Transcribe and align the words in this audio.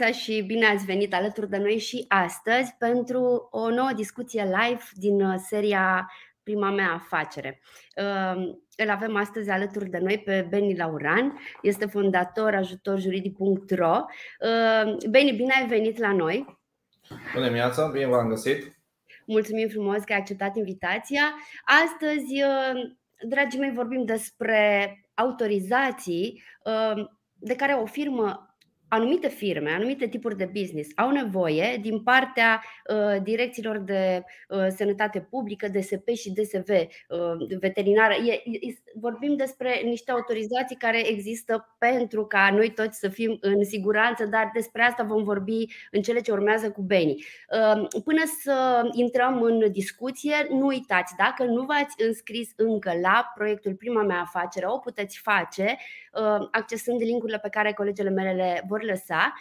Bună 0.00 0.12
dimineața 0.12 0.32
și 0.32 0.42
bine 0.42 0.66
ați 0.66 0.84
venit 0.84 1.14
alături 1.14 1.48
de 1.48 1.56
noi 1.56 1.78
și 1.78 2.04
astăzi 2.08 2.74
pentru 2.78 3.48
o 3.50 3.70
nouă 3.70 3.90
discuție 3.96 4.42
live 4.42 4.82
din 4.94 5.22
uh, 5.22 5.34
seria 5.48 6.10
Prima 6.42 6.70
mea 6.70 6.92
afacere. 6.92 7.60
Uh, 7.96 8.54
îl 8.76 8.90
avem 8.90 9.16
astăzi 9.16 9.50
alături 9.50 9.90
de 9.90 9.98
noi 9.98 10.18
pe 10.18 10.46
Beni 10.48 10.76
Lauran, 10.76 11.38
este 11.62 11.86
fondator 11.86 12.54
ajutorjuridic.ro. 12.54 14.04
Uh, 14.40 14.96
Beni, 15.10 15.32
bine 15.32 15.54
ai 15.60 15.66
venit 15.66 15.98
la 15.98 16.12
noi! 16.12 16.58
Bună 17.32 17.44
dimineața, 17.44 17.86
bine 17.86 18.06
v-am 18.06 18.28
găsit! 18.28 18.76
Mulțumim 19.26 19.68
frumos 19.68 20.04
că 20.04 20.12
ai 20.12 20.18
acceptat 20.18 20.56
invitația. 20.56 21.22
Astăzi, 21.84 22.42
dragii 23.28 23.58
mei, 23.58 23.72
vorbim 23.72 24.04
despre 24.04 24.94
autorizații 25.14 26.42
de 27.38 27.56
care 27.56 27.72
o 27.72 27.86
firmă 27.86 28.49
anumite 28.90 29.28
firme, 29.28 29.70
anumite 29.70 30.08
tipuri 30.08 30.36
de 30.36 30.50
business 30.52 30.90
au 30.96 31.10
nevoie 31.10 31.78
din 31.80 32.02
partea 32.02 32.62
uh, 32.88 33.22
direcțiilor 33.22 33.78
de 33.78 34.24
uh, 34.48 34.66
sănătate 34.76 35.20
publică, 35.20 35.68
DSP 35.68 36.08
și 36.08 36.32
DSV 36.32 36.68
uh, 36.68 37.58
veterinară. 37.60 38.14
E, 38.14 38.32
e, 38.32 38.74
vorbim 38.94 39.36
despre 39.36 39.80
niște 39.84 40.10
autorizații 40.10 40.76
care 40.76 41.08
există 41.08 41.76
pentru 41.78 42.26
ca 42.26 42.50
noi 42.52 42.70
toți 42.70 42.98
să 42.98 43.08
fim 43.08 43.38
în 43.40 43.64
siguranță, 43.64 44.24
dar 44.24 44.50
despre 44.54 44.82
asta 44.82 45.02
vom 45.02 45.22
vorbi 45.22 45.64
în 45.90 46.02
cele 46.02 46.20
ce 46.20 46.32
urmează 46.32 46.70
cu 46.70 46.82
Beni. 46.82 47.12
Uh, 47.12 48.02
până 48.04 48.22
să 48.42 48.82
intrăm 48.92 49.42
în 49.42 49.72
discuție, 49.72 50.34
nu 50.50 50.66
uitați, 50.66 51.14
dacă 51.16 51.44
nu 51.44 51.62
v-ați 51.62 52.04
înscris 52.06 52.50
încă 52.56 52.92
la 53.02 53.32
proiectul 53.34 53.74
Prima 53.74 54.02
mea 54.02 54.20
afacere, 54.20 54.66
o 54.66 54.78
puteți 54.78 55.18
face 55.18 55.76
uh, 56.12 56.48
accesând 56.50 57.00
linkurile 57.00 57.38
pe 57.38 57.48
care 57.48 57.72
colegele 57.72 58.10
mele 58.10 58.32
le 58.32 58.64
vor 58.68 58.79
lăsa 58.84 59.34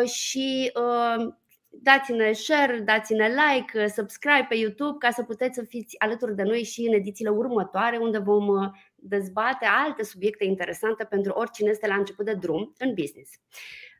uh, 0.00 0.08
și 0.08 0.72
uh, 0.74 1.34
dați-ne 1.68 2.32
share, 2.32 2.78
dați-ne 2.78 3.28
like, 3.28 3.82
uh, 3.82 3.90
subscribe 3.94 4.46
pe 4.48 4.54
YouTube 4.54 4.96
ca 4.98 5.10
să 5.10 5.22
puteți 5.22 5.54
să 5.54 5.62
fiți 5.62 5.98
alături 5.98 6.36
de 6.36 6.42
noi 6.42 6.62
și 6.62 6.80
în 6.80 6.92
edițiile 6.92 7.30
următoare 7.30 7.96
unde 7.96 8.18
vom 8.18 8.70
dezbate 8.94 9.64
alte 9.64 10.04
subiecte 10.04 10.44
interesante 10.44 11.04
pentru 11.04 11.32
oricine 11.32 11.70
este 11.70 11.86
la 11.86 11.94
început 11.94 12.24
de 12.24 12.34
drum 12.34 12.72
în 12.78 12.94
business. 12.94 13.30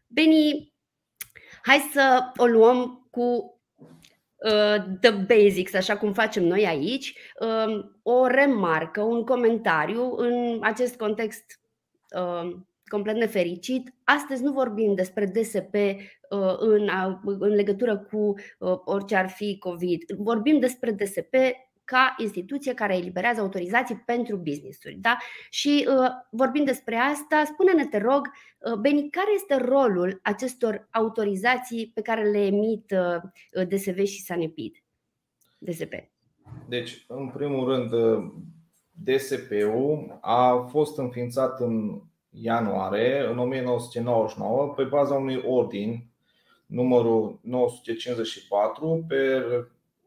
Beni, 0.07 0.73
hai 1.63 1.91
să 1.93 2.31
o 2.37 2.47
luăm 2.47 3.09
cu 3.11 3.51
the 5.01 5.11
basics, 5.11 5.75
așa 5.75 5.97
cum 5.97 6.13
facem 6.13 6.45
noi 6.45 6.67
aici, 6.67 7.19
o 8.03 8.27
remarcă, 8.27 9.03
un 9.03 9.25
comentariu 9.25 10.15
în 10.17 10.59
acest 10.63 10.97
context 10.97 11.61
complet 12.89 13.17
nefericit. 13.17 13.95
Astăzi 14.05 14.43
nu 14.43 14.53
vorbim 14.53 14.95
despre 14.95 15.27
DSP 15.27 15.75
uh, 15.75 16.57
în, 16.59 16.89
în 17.23 17.55
legătură 17.55 17.99
cu 17.99 18.35
uh, 18.59 18.79
orice 18.85 19.17
ar 19.17 19.29
fi 19.29 19.59
COVID. 19.59 20.03
Vorbim 20.19 20.59
despre 20.59 20.91
DSP 20.91 21.35
ca 21.87 22.15
instituție 22.19 22.75
care 22.75 22.97
eliberează 22.97 23.41
autorizații 23.41 24.03
pentru 24.07 24.37
business-uri. 24.37 24.95
Da? 24.95 25.17
Și 25.51 25.89
uh, 25.89 26.09
vorbim 26.31 26.65
despre 26.65 26.97
asta, 26.97 27.45
spune-ne, 27.45 27.87
te 27.87 27.99
rog, 27.99 28.31
uh, 28.59 28.79
Beni, 28.79 29.11
care 29.11 29.31
este 29.35 29.57
rolul 29.57 30.21
acestor 30.23 30.89
autorizații 30.91 31.91
pe 31.95 32.01
care 32.01 32.31
le 32.31 32.45
emit 32.45 32.91
uh, 32.91 33.67
DSV 33.69 34.05
și 34.05 34.23
Sanepid? 34.23 34.77
DSP. 35.59 35.93
Deci, 36.69 37.05
în 37.09 37.29
primul 37.29 37.69
rând, 37.69 37.91
DSP-ul 38.91 40.19
a 40.21 40.67
fost 40.71 40.99
înființat 40.99 41.61
în 41.61 42.03
ianuarie 42.41 43.27
în 43.27 43.39
1999 43.39 44.73
pe 44.77 44.83
baza 44.83 45.15
unui 45.15 45.43
ordin 45.47 46.11
numărul 46.67 47.39
954 47.43 49.05
pe 49.09 49.45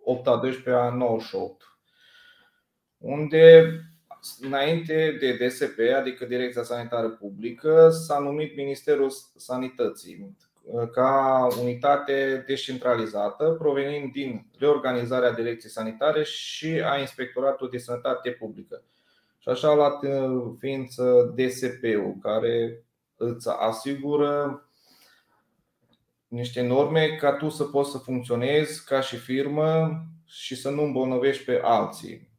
8 0.03 0.27
a 0.27 0.35
12 0.35 0.83
a 0.83 0.89
98 0.89 1.63
unde 2.97 3.73
înainte 4.41 5.17
de 5.19 5.33
DSP, 5.33 5.79
adică 5.95 6.25
Direcția 6.25 6.63
Sanitară 6.63 7.09
Publică, 7.09 7.89
s-a 7.89 8.19
numit 8.19 8.55
Ministerul 8.55 9.11
Sanității 9.35 10.35
ca 10.91 11.47
unitate 11.61 12.43
descentralizată 12.47 13.55
provenind 13.59 14.11
din 14.11 14.45
reorganizarea 14.57 15.31
Direcției 15.31 15.71
Sanitare 15.71 16.23
și 16.23 16.81
a 16.85 16.97
Inspectoratului 16.97 17.71
de 17.71 17.77
Sănătate 17.77 18.29
Publică. 18.29 18.83
Și 19.39 19.49
așa 19.49 19.69
a 19.69 19.75
luat 19.75 20.03
uh, 20.03 20.53
ființă 20.59 21.33
DSP-ul, 21.35 22.15
care 22.21 22.83
îți 23.15 23.49
asigură 23.49 24.63
niște 26.27 26.61
norme 26.61 27.07
ca 27.07 27.33
tu 27.33 27.49
să 27.49 27.63
poți 27.63 27.91
să 27.91 27.97
funcționezi 27.97 28.85
ca 28.85 29.01
și 29.01 29.17
firmă 29.17 30.01
și 30.25 30.55
să 30.55 30.69
nu 30.69 30.83
îmbolnăvești 30.83 31.43
pe 31.43 31.59
alții. 31.63 32.29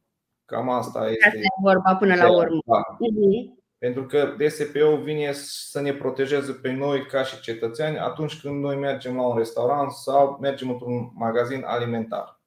Cam 0.45 0.69
asta 0.69 1.09
este. 1.09 1.25
Asta 1.25 1.39
e 1.39 1.61
vorba 1.61 1.95
până 1.95 2.15
la 2.15 2.31
urmă. 2.31 2.61
Da. 2.65 2.81
Uh-huh. 2.95 3.59
Pentru 3.77 4.05
că 4.05 4.35
DSP-ul 4.37 5.01
vine 5.03 5.31
să 5.33 5.81
ne 5.81 5.93
protejeze 5.93 6.51
pe 6.51 6.71
noi 6.71 7.05
ca 7.05 7.23
și 7.23 7.41
cetățeni 7.41 7.97
atunci 7.97 8.41
când 8.41 8.61
noi 8.61 8.75
mergem 8.75 9.15
la 9.15 9.27
un 9.27 9.37
restaurant 9.37 9.91
sau 9.91 10.37
mergem 10.41 10.69
într-un 10.69 11.11
magazin 11.13 11.63
alimentar. 11.65 12.39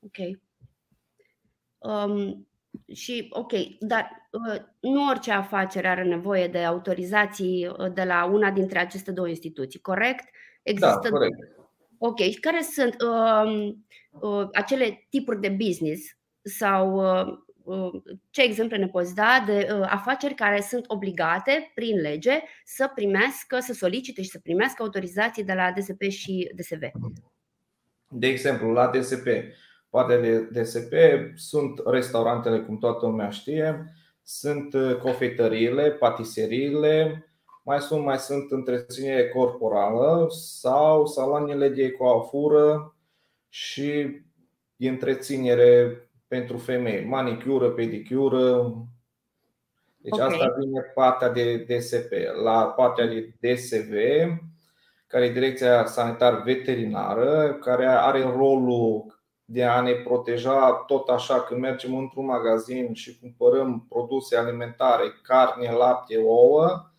Ok. 0.00 0.38
Um, 1.78 2.47
și 2.92 3.26
ok, 3.30 3.52
dar 3.78 4.28
uh, 4.30 4.60
nu 4.80 5.08
orice 5.08 5.32
afacere 5.32 5.88
are 5.88 6.04
nevoie 6.04 6.46
de 6.46 6.58
autorizații 6.58 7.66
uh, 7.66 7.92
de 7.92 8.02
la 8.04 8.24
una 8.24 8.50
dintre 8.50 8.78
aceste 8.78 9.12
două 9.12 9.28
instituții, 9.28 9.80
corect? 9.80 10.24
Există 10.62 11.00
da, 11.02 11.08
corect. 11.08 11.36
Ok, 11.98 12.18
și 12.18 12.40
care 12.40 12.62
sunt 12.62 12.96
uh, 13.02 13.74
uh, 14.20 14.48
acele 14.52 15.06
tipuri 15.10 15.40
de 15.40 15.48
business 15.48 16.02
sau 16.42 16.96
uh, 16.96 17.38
uh, 17.62 18.02
ce 18.30 18.42
exemple 18.42 18.76
ne 18.76 18.88
poți 18.88 19.14
da 19.14 19.42
de 19.46 19.68
uh, 19.72 19.86
afaceri 19.90 20.34
care 20.34 20.60
sunt 20.60 20.84
obligate 20.86 21.72
prin 21.74 22.00
lege 22.00 22.40
să 22.64 22.90
primească, 22.94 23.58
să 23.58 23.72
solicite 23.72 24.22
și 24.22 24.28
să 24.28 24.38
primească 24.42 24.82
autorizații 24.82 25.44
de 25.44 25.52
la 25.52 25.72
DSP 25.72 26.02
și 26.02 26.52
DSV? 26.56 26.82
De 28.10 28.26
exemplu, 28.26 28.70
la 28.70 28.90
DSP 28.90 29.26
partea 29.90 30.18
de 30.18 30.40
DSP 30.40 30.92
sunt 31.34 31.80
restaurantele, 31.84 32.60
cum 32.60 32.78
toată 32.78 33.06
lumea 33.06 33.30
știe, 33.30 33.84
sunt 34.22 34.74
uh, 34.74 34.96
cofetăriile, 34.96 35.90
patiseriile, 35.90 37.22
mai 37.64 37.80
sunt, 37.80 38.04
mai 38.04 38.18
sunt 38.18 38.50
întreținere 38.50 39.28
corporală 39.28 40.26
sau 40.30 41.06
saloanele 41.06 41.68
de 41.68 41.90
coafură 41.90 42.96
și 43.48 44.20
întreținere 44.78 46.02
pentru 46.28 46.56
femei, 46.56 47.04
manicură, 47.04 47.70
pedicură. 47.70 48.72
Deci 49.96 50.12
okay. 50.12 50.26
asta 50.26 50.54
vine 50.58 50.80
partea 50.94 51.28
de 51.28 51.56
DSP. 51.56 52.12
La 52.42 52.66
partea 52.66 53.06
de 53.06 53.34
DSV, 53.40 53.92
care 55.06 55.24
e 55.24 55.32
Direcția 55.32 55.84
Sanitar 55.84 56.42
Veterinară, 56.42 57.58
care 57.60 57.86
are 57.86 58.22
rolul 58.22 59.17
de 59.50 59.64
a 59.64 59.80
ne 59.80 59.92
proteja 59.92 60.72
tot 60.86 61.08
așa 61.08 61.40
când 61.40 61.60
mergem 61.60 61.96
într-un 61.96 62.24
magazin 62.24 62.94
și 62.94 63.18
cumpărăm 63.18 63.86
produse 63.88 64.36
alimentare, 64.36 65.04
carne, 65.22 65.72
lapte, 65.72 66.16
ouă, 66.18 66.90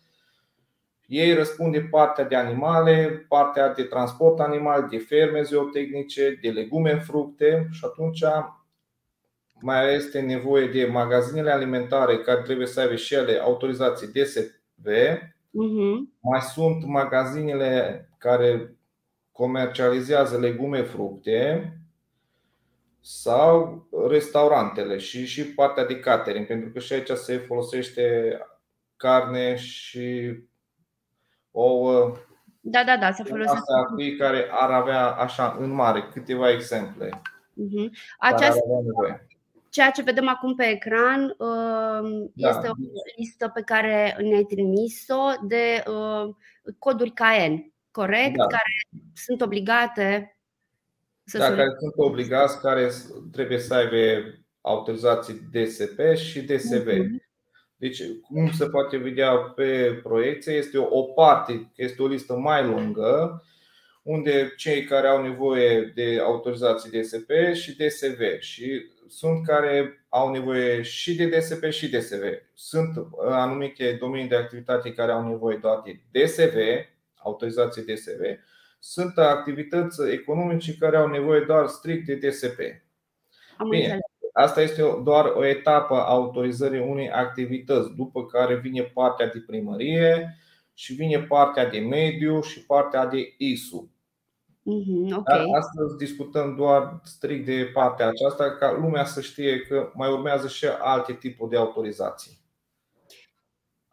ei 1.06 1.34
răspund 1.34 1.72
de 1.72 1.80
partea 1.80 2.24
de 2.24 2.36
animale, 2.36 3.26
partea 3.28 3.72
de 3.74 3.82
transport 3.82 4.40
animal, 4.40 4.88
de 4.88 4.98
ferme 4.98 5.42
zootehnice, 5.42 6.38
de 6.42 6.50
legume, 6.50 6.98
fructe 6.98 7.68
și 7.72 7.84
atunci 7.84 8.22
mai 9.60 9.94
este 9.94 10.20
nevoie 10.20 10.66
de 10.66 10.84
magazinele 10.84 11.50
alimentare 11.50 12.18
care 12.18 12.40
trebuie 12.40 12.66
să 12.66 12.80
aibă 12.80 12.94
și 12.94 13.14
ele 13.14 13.38
autorizații 13.38 14.06
DSV. 14.06 14.86
Uh-huh. 14.86 16.18
Mai 16.20 16.40
sunt 16.40 16.84
magazinele 16.86 18.08
care 18.18 18.76
comercializează 19.32 20.38
legume, 20.38 20.82
fructe 20.82 21.74
sau 23.00 23.86
restaurantele 24.08 24.98
și, 24.98 25.26
și 25.26 25.44
partea 25.44 25.84
de 25.84 26.00
catering, 26.00 26.46
pentru 26.46 26.70
că 26.70 26.78
și 26.78 26.92
aici 26.92 27.10
se 27.10 27.38
folosește 27.38 28.38
carne 28.96 29.56
și 29.56 30.38
ouă. 31.50 32.16
Da, 32.60 32.84
da, 32.84 32.96
da, 32.96 33.12
se 33.12 33.22
folosește. 33.22 33.56
Asta 33.56 33.94
care 34.18 34.48
ar 34.50 34.70
avea 34.70 35.06
așa 35.06 35.56
în 35.60 35.70
mare 35.70 36.08
câteva 36.12 36.50
exemple. 36.50 37.08
Uh-huh. 37.08 37.90
Această, 38.18 38.60
ceea 39.70 39.90
ce 39.90 40.02
vedem 40.02 40.28
acum 40.28 40.54
pe 40.54 40.64
ecran 40.64 41.24
uh, 41.24 42.28
da. 42.34 42.48
este 42.48 42.68
o 42.68 42.72
listă 43.16 43.48
pe 43.48 43.62
care 43.62 44.16
ne-ai 44.20 44.42
trimis-o 44.44 45.46
de 45.46 45.82
uh, 45.86 46.34
coduri 46.78 47.10
KN, 47.10 47.72
corect? 47.90 48.36
Da. 48.36 48.46
Care 48.46 49.02
sunt 49.14 49.40
obligate 49.40 50.34
da, 51.38 51.48
care 51.48 51.68
sunt 51.78 51.92
obligați, 51.96 52.60
care 52.60 52.90
trebuie 53.32 53.58
să 53.58 53.74
aibă 53.74 54.22
autorizații 54.60 55.48
DSP 55.52 56.00
și 56.16 56.40
DSV. 56.40 56.88
Uh-huh. 56.88 57.28
Deci, 57.76 58.02
cum 58.22 58.50
se 58.50 58.66
poate 58.66 58.96
vedea 58.96 59.36
pe 59.36 60.00
proiecție, 60.02 60.52
este 60.52 60.78
o 60.78 61.02
parte, 61.02 61.70
este 61.74 62.02
o 62.02 62.06
listă 62.06 62.32
mai 62.32 62.64
lungă, 62.66 63.42
unde 64.02 64.54
cei 64.56 64.84
care 64.84 65.08
au 65.08 65.22
nevoie 65.22 65.92
de 65.94 66.20
autorizații 66.22 67.00
DSP 67.00 67.30
și 67.52 67.76
DSV 67.76 68.20
și 68.38 68.90
sunt 69.08 69.46
care 69.46 70.04
au 70.08 70.30
nevoie 70.30 70.82
și 70.82 71.14
de 71.14 71.26
DSP 71.26 71.70
și 71.70 71.88
DSV. 71.90 72.22
Sunt 72.54 73.06
anumite 73.28 73.96
domenii 74.00 74.28
de 74.28 74.36
activitate 74.36 74.92
care 74.92 75.12
au 75.12 75.28
nevoie 75.28 75.56
doar 75.56 75.82
de 75.84 76.20
DSV, 76.20 76.54
autorizații 77.14 77.84
DSV, 77.84 78.20
sunt 78.80 79.18
activități 79.18 80.10
economice 80.10 80.76
care 80.76 80.96
au 80.96 81.08
nevoie 81.08 81.40
doar 81.40 81.66
strict 81.66 82.06
de 82.06 82.14
DSP. 82.14 82.58
Bine, 83.70 83.98
asta 84.32 84.62
este 84.62 84.82
doar 85.04 85.24
o 85.24 85.44
etapă 85.44 85.94
a 85.94 86.08
autorizării 86.08 86.80
unei 86.80 87.10
activități, 87.10 87.94
după 87.94 88.26
care 88.26 88.56
vine 88.56 88.82
partea 88.82 89.26
de 89.26 89.44
primărie 89.46 90.38
și 90.74 90.94
vine 90.94 91.18
partea 91.18 91.68
de 91.68 91.78
mediu 91.78 92.42
și 92.42 92.64
partea 92.64 93.06
de 93.06 93.34
ISU. 93.38 93.90
Mm-hmm, 94.60 95.16
okay. 95.16 95.44
Astăzi 95.58 95.96
discutăm 95.96 96.56
doar 96.56 97.00
strict 97.04 97.44
de 97.44 97.70
partea 97.72 98.08
aceasta, 98.08 98.56
ca 98.56 98.72
lumea 98.72 99.04
să 99.04 99.20
știe 99.20 99.60
că 99.60 99.90
mai 99.94 100.10
urmează 100.10 100.48
și 100.48 100.66
alte 100.66 101.12
tipuri 101.12 101.50
de 101.50 101.56
autorizații. 101.56 102.38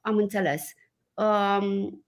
Am 0.01 0.17
înțeles. 0.17 0.73
Um, 1.13 2.05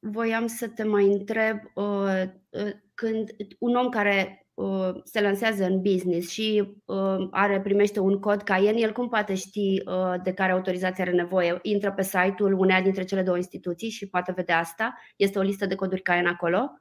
voiam 0.00 0.46
să 0.46 0.68
te 0.68 0.82
mai 0.82 1.06
întreb 1.06 1.58
uh, 1.74 2.22
uh, 2.48 2.70
când 2.94 3.30
un 3.58 3.74
om 3.74 3.88
care 3.88 4.46
uh, 4.54 4.90
se 5.04 5.20
lansează 5.20 5.64
în 5.64 5.80
business 5.80 6.30
și 6.30 6.74
uh, 6.84 7.28
are 7.30 7.60
primește 7.60 8.00
un 8.00 8.20
cod 8.20 8.42
Cayenne, 8.42 8.80
el 8.80 8.92
cum 8.92 9.08
poate 9.08 9.34
ști 9.34 9.82
uh, 9.86 10.14
de 10.22 10.32
care 10.32 10.52
autorizație 10.52 11.02
are 11.02 11.12
nevoie? 11.12 11.58
Intră 11.62 11.92
pe 11.92 12.02
site-ul 12.02 12.52
uneia 12.52 12.82
dintre 12.82 13.04
cele 13.04 13.22
două 13.22 13.36
instituții 13.36 13.88
și 13.88 14.08
poate 14.08 14.32
vedea 14.32 14.58
asta? 14.58 14.94
Este 15.16 15.38
o 15.38 15.42
listă 15.42 15.66
de 15.66 15.74
coduri 15.74 16.02
Cayenne 16.02 16.28
acolo? 16.28 16.80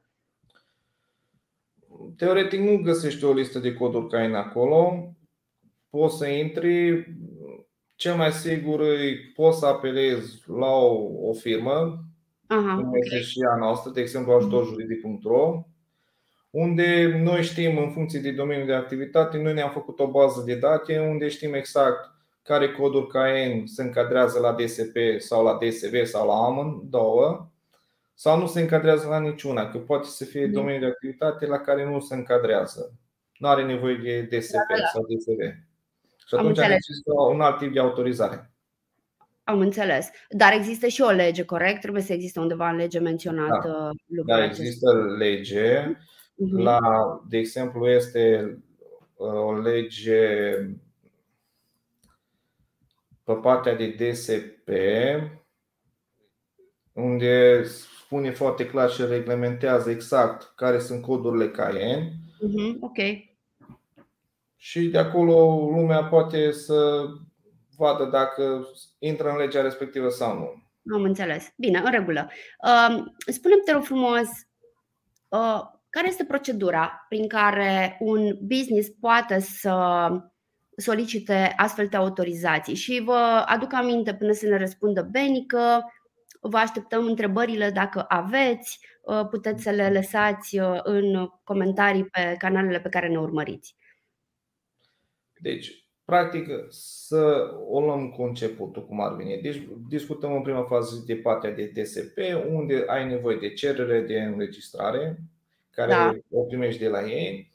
Teoretic 2.18 2.60
nu 2.60 2.82
găsești 2.82 3.24
o 3.24 3.34
listă 3.34 3.60
de 3.60 3.74
coduri 3.74 4.08
Cayenne 4.08 4.38
acolo. 4.38 5.14
Poți 5.90 6.18
să 6.18 6.28
intri, 6.28 7.06
cel 7.96 8.16
mai 8.16 8.32
sigur 8.32 8.82
poți 9.34 9.60
să 9.60 9.66
apelezi 9.66 10.44
la 10.48 10.68
o, 10.68 11.28
o 11.30 11.34
firmă 11.34 12.09
Aha, 12.52 12.76
cum 12.76 12.88
okay. 12.88 13.00
este 13.04 13.22
și 13.22 13.40
a 13.54 13.56
noastră, 13.56 13.92
de 13.92 14.02
exemplu 14.02 14.32
ajutorjuridic.ro, 14.32 15.64
unde 16.50 17.20
noi 17.24 17.44
știm 17.44 17.78
în 17.78 17.92
funcție 17.92 18.20
de 18.20 18.32
domeniul 18.32 18.66
de 18.66 18.74
activitate, 18.74 19.38
noi 19.38 19.54
ne-am 19.54 19.72
făcut 19.72 20.00
o 20.00 20.08
bază 20.08 20.44
de 20.46 20.56
date 20.56 21.00
unde 21.00 21.28
știm 21.28 21.54
exact 21.54 22.10
care 22.44 22.72
coduri 22.72 23.08
KN 23.08 23.66
se 23.66 23.82
încadrează 23.82 24.40
la 24.40 24.54
DSP 24.54 24.98
sau 25.18 25.44
la 25.44 25.58
DSV 25.62 26.06
sau 26.06 26.28
la 26.28 26.34
AMN, 26.34 26.90
două, 26.90 27.50
sau 28.14 28.40
nu 28.40 28.48
se 28.48 28.60
încadrează 28.60 29.08
la 29.08 29.20
niciuna, 29.20 29.70
că 29.70 29.78
poate 29.78 30.08
să 30.08 30.26
fie 30.26 30.46
mm. 30.46 30.52
domeniul 30.52 30.82
de 30.82 30.88
activitate 30.88 31.46
la 31.46 31.58
care 31.58 31.90
nu 31.90 32.00
se 32.00 32.16
încadrează. 32.16 32.94
Nu 33.38 33.48
are 33.48 33.66
nevoie 33.66 33.96
de 33.96 34.38
DSP 34.38 34.52
da, 34.52 34.76
da. 34.80 34.86
sau 34.94 35.02
DSV. 35.02 35.40
Și 36.28 36.36
atunci 36.36 36.58
necesită 36.58 37.14
un 37.30 37.42
alt 37.42 37.58
tip 37.58 37.74
de 37.74 37.80
autorizare. 37.80 38.52
Am 39.50 39.60
înțeles. 39.60 40.10
Dar 40.30 40.54
există 40.54 40.88
și 40.88 41.02
o 41.02 41.10
lege, 41.10 41.44
corect? 41.44 41.82
Trebuie 41.82 42.02
să 42.02 42.14
existe 42.14 42.40
undeva 42.40 42.70
în 42.70 42.76
lege 42.76 43.00
menționată 43.00 43.68
da. 43.68 43.90
lucrul 44.06 44.38
Da, 44.38 44.44
există 44.44 45.16
lege. 45.18 45.84
Uh-huh. 45.84 46.64
La, 46.64 46.80
de 47.30 47.38
exemplu, 47.38 47.88
este 47.88 48.58
uh, 49.16 49.34
o 49.34 49.54
lege 49.54 50.54
pe 53.24 53.34
partea 53.34 53.76
de 53.76 53.88
DSP, 53.88 54.70
unde 56.94 57.64
spune 57.64 58.32
foarte 58.32 58.66
clar 58.66 58.90
și 58.90 59.06
reglementează 59.06 59.90
exact 59.90 60.54
care 60.56 60.80
sunt 60.80 61.02
codurile 61.02 61.50
Cayenne. 61.50 62.12
Uh-huh. 62.12 62.80
Ok. 62.80 62.98
Și 64.56 64.88
de 64.88 64.98
acolo 64.98 65.70
lumea 65.76 66.04
poate 66.04 66.52
să 66.52 67.06
vadă 67.80 68.06
dacă 68.06 68.68
intră 69.00 69.30
în 69.30 69.38
legea 69.38 69.62
respectivă 69.62 70.10
sau 70.10 70.38
nu. 70.38 70.70
Am 70.96 71.04
înțeles. 71.04 71.54
Bine, 71.58 71.80
în 71.80 71.92
regulă. 71.92 72.32
Um, 72.90 73.16
spune-mi, 73.28 73.62
te 73.66 73.72
rog 73.72 73.84
frumos, 73.84 74.28
uh, 75.28 75.62
care 75.90 76.08
este 76.08 76.26
procedura 76.26 77.06
prin 77.10 77.28
care 77.28 77.98
un 78.00 78.38
business 78.42 78.90
poate 79.00 79.40
să 79.40 80.08
solicite 80.78 81.54
astfel 81.58 81.88
de 81.88 81.98
autorizații? 81.98 82.76
Și 82.76 83.02
vă 83.06 83.44
aduc 83.46 83.74
aminte 83.74 84.16
până 84.16 84.32
să 84.32 84.46
ne 84.48 84.58
răspundă 84.58 85.02
Benică, 85.02 85.94
vă 86.42 86.58
așteptăm 86.58 87.06
întrebările 87.06 87.70
dacă 87.70 88.06
aveți, 88.08 88.80
uh, 89.02 89.28
puteți 89.30 89.64
să 89.64 89.70
le 89.70 89.90
lăsați 89.90 90.60
uh, 90.60 90.80
în 90.84 91.30
comentarii 91.44 92.06
pe 92.06 92.36
canalele 92.38 92.80
pe 92.80 92.90
care 92.90 93.08
ne 93.08 93.20
urmăriți. 93.20 93.76
Deci, 95.42 95.89
Practic, 96.10 96.50
să 96.70 97.52
o 97.68 97.80
luăm 97.80 98.10
cu 98.10 98.22
începutul, 98.22 98.86
cum 98.86 99.02
ar 99.02 99.16
veni. 99.16 99.42
Deci, 99.42 99.68
discutăm 99.88 100.34
în 100.34 100.42
prima 100.42 100.64
fază 100.64 101.04
de 101.06 101.16
partea 101.16 101.52
de 101.52 101.72
DSP, 101.74 102.18
unde 102.50 102.84
ai 102.88 103.08
nevoie 103.08 103.38
de 103.38 103.54
cerere 103.54 104.02
de 104.02 104.20
înregistrare, 104.20 105.20
care 105.72 105.92
da. 105.92 106.16
o 106.32 106.42
primești 106.42 106.82
de 106.82 106.88
la 106.88 107.04
ei. 107.04 107.52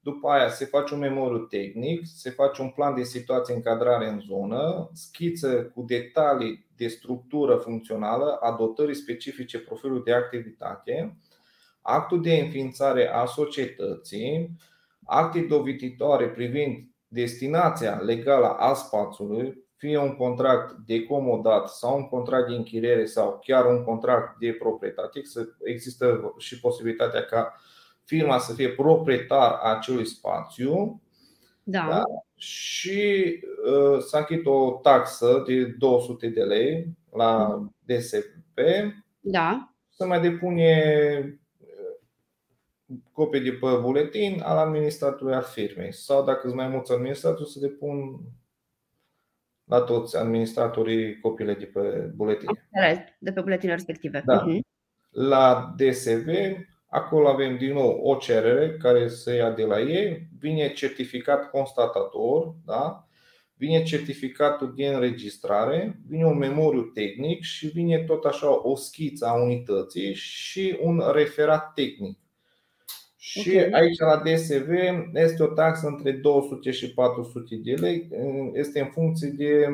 După 0.00 0.28
aia 0.28 0.48
se 0.48 0.64
face 0.64 0.94
un 0.94 1.00
memoriu 1.00 1.38
tehnic, 1.38 2.00
se 2.04 2.30
face 2.30 2.62
un 2.62 2.70
plan 2.70 2.94
de 2.94 3.02
situație 3.02 3.54
încadrare 3.54 4.08
în 4.08 4.20
zonă, 4.20 4.90
schiță 4.92 5.64
cu 5.74 5.82
detalii 5.82 6.66
de 6.76 6.88
structură 6.88 7.56
funcțională 7.56 8.38
a 8.40 8.56
dotării 8.58 8.94
specifice 8.94 9.58
profilului 9.58 10.04
de 10.04 10.12
activitate, 10.12 11.16
actul 11.82 12.22
de 12.22 12.34
înființare 12.34 13.08
a 13.08 13.24
societății, 13.24 14.50
acte 15.04 15.40
doveditoare 15.40 16.28
privind 16.28 16.88
destinația 17.08 18.00
legală 18.04 18.46
a 18.46 18.74
spațiului, 18.74 19.64
fie 19.76 19.98
un 19.98 20.16
contract 20.16 20.74
de 20.86 21.02
comodat 21.02 21.68
sau 21.68 21.96
un 21.96 22.08
contract 22.08 22.48
de 22.48 22.54
închiriere 22.54 23.04
sau 23.04 23.40
chiar 23.44 23.64
un 23.64 23.84
contract 23.84 24.38
de 24.38 24.52
proprietate, 24.52 25.20
există 25.64 26.34
și 26.38 26.60
posibilitatea 26.60 27.22
ca 27.22 27.54
firma 28.04 28.38
să 28.38 28.54
fie 28.54 28.68
proprietar 28.68 29.52
a 29.52 29.76
acelui 29.76 30.06
spațiu 30.06 31.00
da. 31.68 31.86
Da? 31.88 32.02
și 32.36 33.22
uh, 33.64 33.98
să 34.00 34.16
achit 34.16 34.46
o 34.46 34.78
taxă 34.82 35.42
de 35.46 35.64
200 35.64 36.28
de 36.28 36.42
lei 36.42 36.86
la 37.12 37.62
DSP. 37.84 38.58
Da. 39.20 39.74
Să 39.88 40.06
mai 40.06 40.20
depune 40.20 41.40
copii 43.12 43.40
de 43.40 43.52
pe 43.52 43.66
buletin 43.80 44.40
al 44.44 44.56
administratorului 44.56 45.34
al 45.34 45.42
firmei 45.42 45.92
sau 45.92 46.24
dacă 46.24 46.40
sunt 46.42 46.54
mai 46.54 46.68
mulți 46.68 46.92
administratori 46.92 47.50
să 47.50 47.58
depun 47.58 48.20
la 49.64 49.80
toți 49.80 50.16
administratorii 50.16 51.20
copiile 51.20 51.54
de 51.54 51.64
pe 51.64 51.80
buletin. 52.14 52.48
De 53.18 53.32
pe 53.32 53.40
buletine 53.40 53.72
respective. 53.72 54.22
Da. 54.26 54.44
Uh-huh. 54.44 54.60
La 55.10 55.74
DSV, 55.76 56.28
acolo 56.86 57.28
avem 57.28 57.56
din 57.56 57.72
nou 57.72 58.00
o 58.02 58.14
cerere 58.14 58.76
care 58.76 59.08
se 59.08 59.34
ia 59.34 59.50
de 59.50 59.64
la 59.64 59.80
ei, 59.80 60.28
vine 60.38 60.72
certificat 60.72 61.50
constatator, 61.50 62.54
da? 62.64 63.06
vine 63.56 63.82
certificatul 63.82 64.74
de 64.74 64.86
înregistrare, 64.86 66.00
vine 66.06 66.24
un 66.24 66.38
memoriu 66.38 66.82
tehnic 66.82 67.42
și 67.42 67.66
vine 67.66 67.98
tot 67.98 68.24
așa 68.24 68.68
o 68.68 68.76
schiță 68.76 69.26
a 69.26 69.42
unității 69.42 70.14
și 70.14 70.78
un 70.80 71.02
referat 71.12 71.72
tehnic. 71.72 72.18
Și 73.28 73.50
okay. 73.50 73.70
aici 73.70 73.98
la 73.98 74.16
DSV 74.16 74.68
este 75.14 75.42
o 75.42 75.46
taxă 75.46 75.86
între 75.86 76.12
200 76.12 76.70
și 76.70 76.94
400 76.94 77.56
de 77.56 77.74
lei. 77.74 78.08
Este 78.52 78.80
în 78.80 78.86
funcție 78.86 79.28
de 79.28 79.66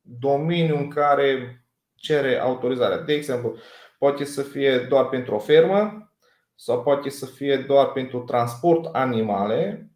domeniul 0.00 0.78
în 0.78 0.88
care 0.88 1.56
cere 1.94 2.38
autorizarea. 2.38 2.98
De 2.98 3.12
exemplu, 3.12 3.56
poate 3.98 4.24
să 4.24 4.42
fie 4.42 4.78
doar 4.78 5.08
pentru 5.08 5.34
o 5.34 5.38
fermă 5.38 6.12
sau 6.54 6.82
poate 6.82 7.08
să 7.08 7.26
fie 7.26 7.56
doar 7.56 7.92
pentru 7.92 8.20
transport 8.20 8.94
animale. 8.94 9.90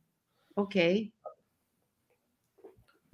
Ok. 0.55 0.75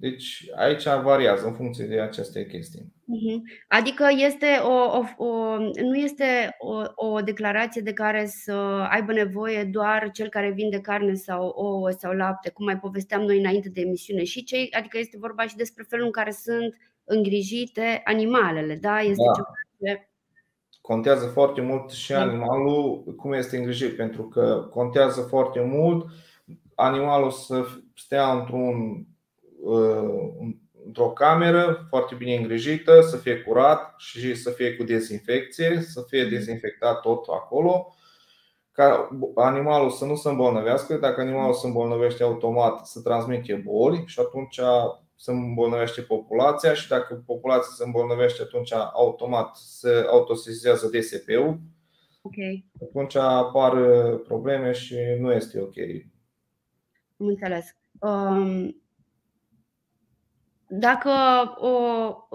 Deci 0.03 0.45
aici 0.55 0.83
variază 0.83 1.45
în 1.47 1.53
funcție 1.53 1.85
de 1.85 1.99
aceste 1.99 2.45
chestii. 2.45 2.93
Mhm. 3.05 3.43
Adică 3.67 4.07
este 4.15 4.47
o, 4.63 4.73
o, 4.73 5.25
o, 5.25 5.57
nu 5.57 5.95
este 5.95 6.55
o, 6.59 7.05
o 7.07 7.21
declarație 7.21 7.81
de 7.81 7.93
care 7.93 8.25
să 8.25 8.53
aibă 8.89 9.13
nevoie 9.13 9.63
doar 9.63 10.09
cel 10.11 10.29
care 10.29 10.51
vinde 10.51 10.79
carne 10.79 11.13
sau 11.13 11.47
ouă 11.47 11.89
sau 11.89 12.11
lapte, 12.11 12.49
cum 12.49 12.65
mai 12.65 12.79
povesteam 12.79 13.21
noi 13.21 13.39
înainte 13.39 13.69
de 13.69 13.81
emisiune 13.81 14.23
și 14.23 14.43
cei, 14.43 14.69
adică 14.71 14.97
este 14.97 15.17
vorba 15.19 15.47
și 15.47 15.55
despre 15.55 15.85
felul 15.89 16.05
în 16.05 16.11
care 16.11 16.31
sunt 16.31 16.75
îngrijite 17.03 18.01
animalele, 18.03 18.75
da? 18.75 18.99
Este 18.99 19.23
da. 19.25 19.33
ceva 19.33 19.51
ce 19.79 20.07
Contează 20.81 21.25
foarte 21.25 21.61
mult 21.61 21.89
și 21.89 22.11
da. 22.11 22.21
animalul 22.21 23.03
cum 23.17 23.33
este 23.33 23.57
îngrijit, 23.57 23.95
pentru 23.95 24.27
că 24.27 24.67
contează 24.71 25.21
foarte 25.21 25.61
mult 25.61 26.05
animalul 26.75 27.31
să 27.31 27.65
stea 27.95 28.31
într-un 28.31 29.05
într-o 30.85 31.09
cameră 31.09 31.85
foarte 31.89 32.15
bine 32.15 32.35
îngrijită, 32.35 33.01
să 33.01 33.17
fie 33.17 33.41
curat 33.41 33.93
și 33.97 34.35
să 34.35 34.49
fie 34.49 34.75
cu 34.75 34.83
dezinfecție, 34.83 35.81
să 35.81 36.05
fie 36.07 36.25
dezinfectat 36.25 37.01
tot 37.01 37.25
acolo, 37.27 37.95
ca 38.71 39.09
animalul 39.35 39.89
să 39.89 40.05
nu 40.05 40.15
se 40.15 40.29
îmbolnăvească. 40.29 40.97
Dacă 40.97 41.21
animalul 41.21 41.53
se 41.53 41.67
îmbolnăvește 41.67 42.23
automat, 42.23 42.85
să 42.85 43.01
transmite 43.01 43.53
boli 43.53 44.03
și 44.05 44.19
atunci 44.19 44.59
se 45.15 45.31
îmbolnăvește 45.31 46.01
populația 46.01 46.73
și 46.73 46.87
dacă 46.87 47.23
populația 47.25 47.71
se 47.75 47.83
îmbolnăvește, 47.83 48.41
atunci 48.41 48.73
automat 48.93 49.55
se 49.55 50.05
autosesizează 50.09 50.87
DSP-ul. 50.87 51.59
Okay. 52.21 52.65
Atunci 52.81 53.15
apar 53.15 53.73
probleme 54.23 54.71
și 54.71 54.95
nu 55.19 55.31
este 55.31 55.59
ok. 55.59 55.75
Înțeles. 57.17 57.75
Um, 57.99 58.82
dacă 60.75 61.09
o, 61.55 61.77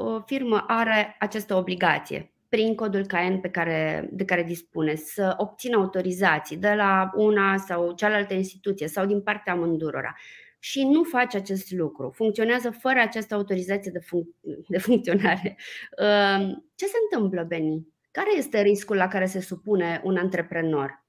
o 0.02 0.21
firmă 0.21 0.64
are 0.66 1.16
această 1.18 1.54
obligație 1.54 2.33
prin 2.49 2.75
codul 2.75 3.07
CAEN 3.07 3.40
pe 3.40 3.49
care, 3.49 4.09
de 4.12 4.25
care 4.25 4.42
dispune 4.42 4.95
să 4.95 5.35
obțină 5.37 5.76
autorizații 5.76 6.57
de 6.57 6.73
la 6.75 7.11
una 7.14 7.57
sau 7.57 7.92
cealaltă 7.92 8.35
instituție 8.35 8.88
sau 8.88 9.07
din 9.07 9.23
partea 9.23 9.52
amândurora 9.52 10.14
și 10.59 10.85
nu 10.85 11.02
face 11.02 11.37
acest 11.37 11.71
lucru, 11.71 12.11
funcționează 12.11 12.71
fără 12.71 13.00
această 13.00 13.35
autorizație 13.35 13.90
de, 13.90 13.99
func- 13.99 14.66
de 14.68 14.78
funcționare, 14.78 15.57
um, 15.99 16.71
ce 16.75 16.85
se 16.85 16.97
întâmplă, 17.11 17.42
Beni? 17.42 17.87
Care 18.11 18.37
este 18.37 18.61
riscul 18.62 18.97
la 18.97 19.09
care 19.09 19.26
se 19.26 19.40
supune 19.40 20.00
un 20.04 20.16
antreprenor? 20.16 21.04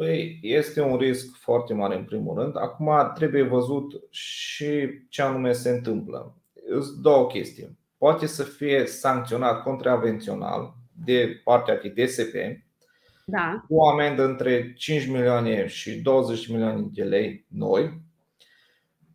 Păi 0.00 0.38
este 0.42 0.80
un 0.80 0.96
risc 0.96 1.36
foarte 1.36 1.74
mare 1.74 1.96
în 1.96 2.04
primul 2.04 2.38
rând. 2.38 2.56
Acum 2.56 2.90
trebuie 3.14 3.42
văzut 3.42 4.02
și 4.10 4.90
ce 5.08 5.22
anume 5.22 5.52
se 5.52 5.70
întâmplă. 5.70 6.36
Sunt 6.80 6.96
două 7.02 7.26
chestii. 7.26 7.78
Poate 7.98 8.26
să 8.26 8.42
fie 8.42 8.86
sancționat 8.86 9.62
contravențional 9.62 10.74
de 11.04 11.40
partea 11.44 11.78
de 11.78 11.88
DSP 11.88 12.34
da. 13.24 13.64
cu 13.68 13.74
o 13.74 13.88
amendă 13.88 14.24
între 14.24 14.72
5 14.72 15.06
milioane 15.06 15.66
și 15.66 16.00
20 16.00 16.48
milioane 16.48 16.86
de 16.92 17.02
lei 17.02 17.46
noi. 17.48 18.02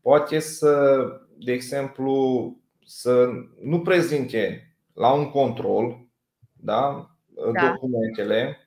Poate 0.01 0.39
să, 0.39 1.03
de 1.37 1.51
exemplu, 1.51 2.57
să 2.85 3.27
nu 3.61 3.81
prezinte 3.81 4.75
la 4.93 5.13
un 5.13 5.29
control 5.29 6.05
da, 6.53 7.15
da. 7.53 7.69
documentele 7.69 8.64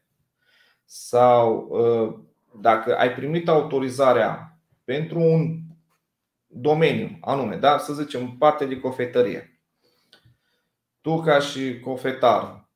sau 0.91 1.69
uh, 1.71 2.19
dacă 2.61 2.97
ai 2.97 3.15
primit 3.15 3.49
autorizarea 3.49 4.59
pentru 4.85 5.21
un 5.21 5.59
domeniu 6.47 7.19
anume, 7.21 7.57
da? 7.57 7.79
să 7.79 7.93
zicem 7.93 8.31
parte 8.31 8.65
de 8.67 8.81
cofetărie, 8.81 9.61
tu 11.01 11.21
ca 11.21 11.39
și 11.39 11.81
cofetar 11.81 12.69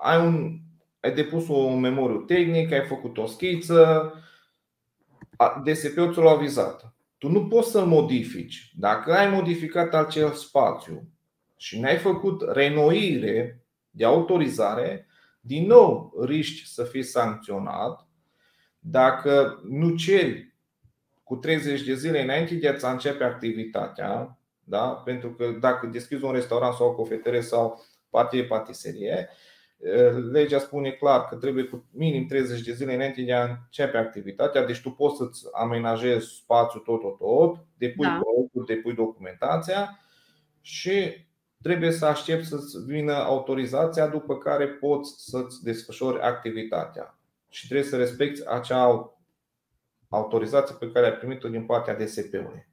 ai, 0.00 0.26
un, 0.26 0.58
ai 1.00 1.14
depus 1.14 1.48
un 1.48 1.80
memoriu 1.80 2.18
tehnic, 2.18 2.72
ai 2.72 2.86
făcut 2.86 3.18
o 3.18 3.26
schiță, 3.26 4.12
DSP-ul 5.64 6.12
ți-l-a 6.12 6.30
avizat. 6.30 6.94
Tu 7.18 7.28
nu 7.28 7.46
poți 7.46 7.70
să-l 7.70 7.86
modifici. 7.86 8.72
Dacă 8.76 9.12
ai 9.12 9.28
modificat 9.28 9.94
acel 9.94 10.32
spațiu 10.32 11.08
și 11.56 11.80
n-ai 11.80 11.96
făcut 11.96 12.42
renoire 12.52 13.64
de 13.90 14.04
autorizare, 14.04 15.06
din 15.40 15.66
nou 15.66 16.14
riști 16.24 16.68
să 16.68 16.84
fii 16.84 17.02
sancționat 17.02 18.08
dacă 18.78 19.60
nu 19.68 19.96
ceri 19.96 20.54
cu 21.22 21.36
30 21.36 21.82
de 21.82 21.94
zile 21.94 22.22
înainte 22.22 22.54
de 22.54 22.78
a 22.82 22.90
începe 22.90 23.24
activitatea, 23.24 24.38
da? 24.64 24.88
pentru 24.88 25.32
că 25.34 25.50
dacă 25.60 25.86
deschizi 25.86 26.24
un 26.24 26.32
restaurant 26.32 26.74
sau 26.74 26.86
o 26.86 26.94
cofetărie 26.94 27.40
sau 27.40 27.84
partie 28.10 28.44
patiserie, 28.44 29.28
legea 30.30 30.58
spune 30.58 30.90
clar 30.90 31.26
că 31.26 31.36
trebuie 31.36 31.64
cu 31.64 31.88
minim 31.92 32.26
30 32.26 32.60
de 32.60 32.72
zile 32.72 32.94
înainte 32.94 33.22
de 33.22 33.32
a 33.32 33.42
începe 33.42 33.96
activitatea, 33.96 34.64
deci 34.66 34.80
tu 34.80 34.90
poți 34.90 35.16
să-ți 35.16 35.46
amenajezi 35.52 36.34
spațiul 36.34 36.82
tot, 36.82 37.00
tot, 37.00 37.18
tot, 37.18 37.64
depui 37.78 38.06
da. 38.06 38.20
proiectul, 38.22 38.64
depui 38.66 38.94
documentația 38.94 39.98
și 40.60 41.28
trebuie 41.62 41.90
să 41.90 42.06
aștepți 42.06 42.48
să-ți 42.48 42.84
vină 42.86 43.12
autorizația 43.12 44.06
după 44.06 44.38
care 44.38 44.66
poți 44.66 45.14
să-ți 45.16 45.62
desfășori 45.62 46.20
activitatea 46.20 47.18
și 47.48 47.66
trebuie 47.66 47.88
să 47.88 47.96
respecti 47.96 48.48
acea 48.48 49.14
autorizație 50.08 50.76
pe 50.78 50.90
care 50.90 51.06
ai 51.06 51.12
primit-o 51.12 51.48
din 51.48 51.62
partea 51.66 51.94
DSP-ului. 51.94 52.68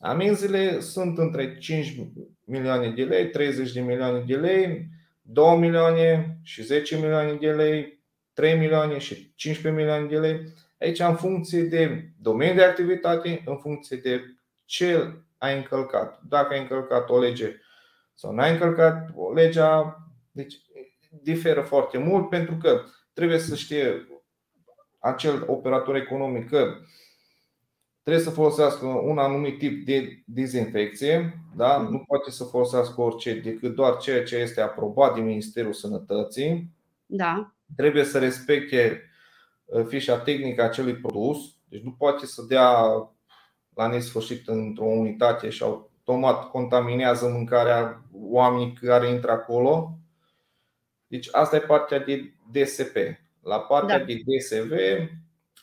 Amenziile 0.00 0.80
sunt 0.80 1.18
între 1.18 1.58
5 1.58 1.96
milioane 2.44 2.90
de 2.90 3.04
lei, 3.04 3.30
30 3.30 3.72
de 3.72 3.80
milioane 3.80 4.24
de 4.26 4.36
lei, 4.36 4.88
2 5.22 5.58
milioane 5.58 6.38
și 6.42 6.62
10 6.62 6.96
milioane 6.96 7.32
de 7.32 7.52
lei, 7.52 8.00
3 8.32 8.58
milioane 8.58 8.98
și 8.98 9.32
15 9.34 9.82
milioane 9.82 10.06
de 10.06 10.18
lei. 10.18 10.52
Aici 10.80 10.98
în 10.98 11.16
funcție 11.16 11.62
de 11.62 12.10
domeniul 12.20 12.56
de 12.56 12.64
activitate, 12.64 13.42
în 13.44 13.56
funcție 13.56 13.96
de 13.96 14.20
ce 14.64 15.12
ai 15.38 15.56
încălcat. 15.56 16.20
Dacă 16.28 16.52
ai 16.52 16.60
încălcat 16.60 17.10
o 17.10 17.18
lege 17.18 17.56
sau 18.18 18.32
n-ai 18.32 18.52
încălcat 18.52 19.14
legea, 19.34 19.98
deci 20.32 20.54
diferă 21.22 21.60
foarte 21.60 21.98
mult 21.98 22.28
pentru 22.28 22.54
că 22.56 22.82
trebuie 23.12 23.38
să 23.38 23.54
știe 23.54 24.08
acel 24.98 25.44
operator 25.46 25.94
economic 25.94 26.48
că 26.48 26.74
trebuie 28.02 28.24
să 28.24 28.30
folosească 28.30 28.86
un 28.86 29.18
anumit 29.18 29.58
tip 29.58 29.84
de 29.86 30.22
dezinfecție, 30.26 31.42
da? 31.56 31.78
nu 31.78 31.98
poate 31.98 32.30
să 32.30 32.44
folosească 32.44 33.00
orice 33.00 33.40
decât 33.40 33.74
doar 33.74 33.96
ceea 33.96 34.24
ce 34.24 34.36
este 34.36 34.60
aprobat 34.60 35.14
de 35.14 35.20
Ministerul 35.20 35.72
Sănătății. 35.72 36.70
Da. 37.06 37.54
Trebuie 37.76 38.04
să 38.04 38.18
respecte 38.18 39.02
uh, 39.64 39.84
fișa 39.86 40.18
tehnică 40.18 40.62
a 40.62 40.64
acelui 40.64 40.94
produs, 40.94 41.38
deci 41.68 41.82
nu 41.82 41.92
poate 41.92 42.26
să 42.26 42.44
dea 42.48 42.82
la 43.74 43.86
nesfârșit 43.86 44.48
într-o 44.48 44.84
unitate 44.84 45.48
și 45.48 45.62
automat 46.06 46.50
contaminează 46.50 47.28
mâncarea 47.28 48.02
oamenii 48.12 48.72
care 48.72 49.08
intră 49.08 49.30
acolo. 49.30 49.98
Deci 51.06 51.28
asta 51.32 51.56
e 51.56 51.60
partea 51.60 51.98
de 51.98 52.32
DSP. 52.52 52.96
La 53.42 53.58
partea 53.58 53.98
da. 53.98 54.04
de 54.04 54.14
DSV, 54.14 54.72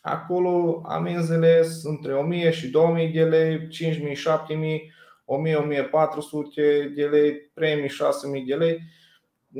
acolo 0.01 0.81
amenzile 0.85 1.63
sunt 1.63 1.97
între 1.97 2.13
1000 2.13 2.51
și 2.51 2.67
2000 2.67 3.11
de 3.11 3.23
lei, 3.23 3.67
5000, 3.67 4.15
7000, 4.15 4.93
1000, 5.25 5.55
1400 5.55 6.91
de 6.95 7.05
lei, 7.05 7.51
premii 7.53 7.89
6000 7.89 8.45
de 8.45 8.55
lei. 8.55 8.81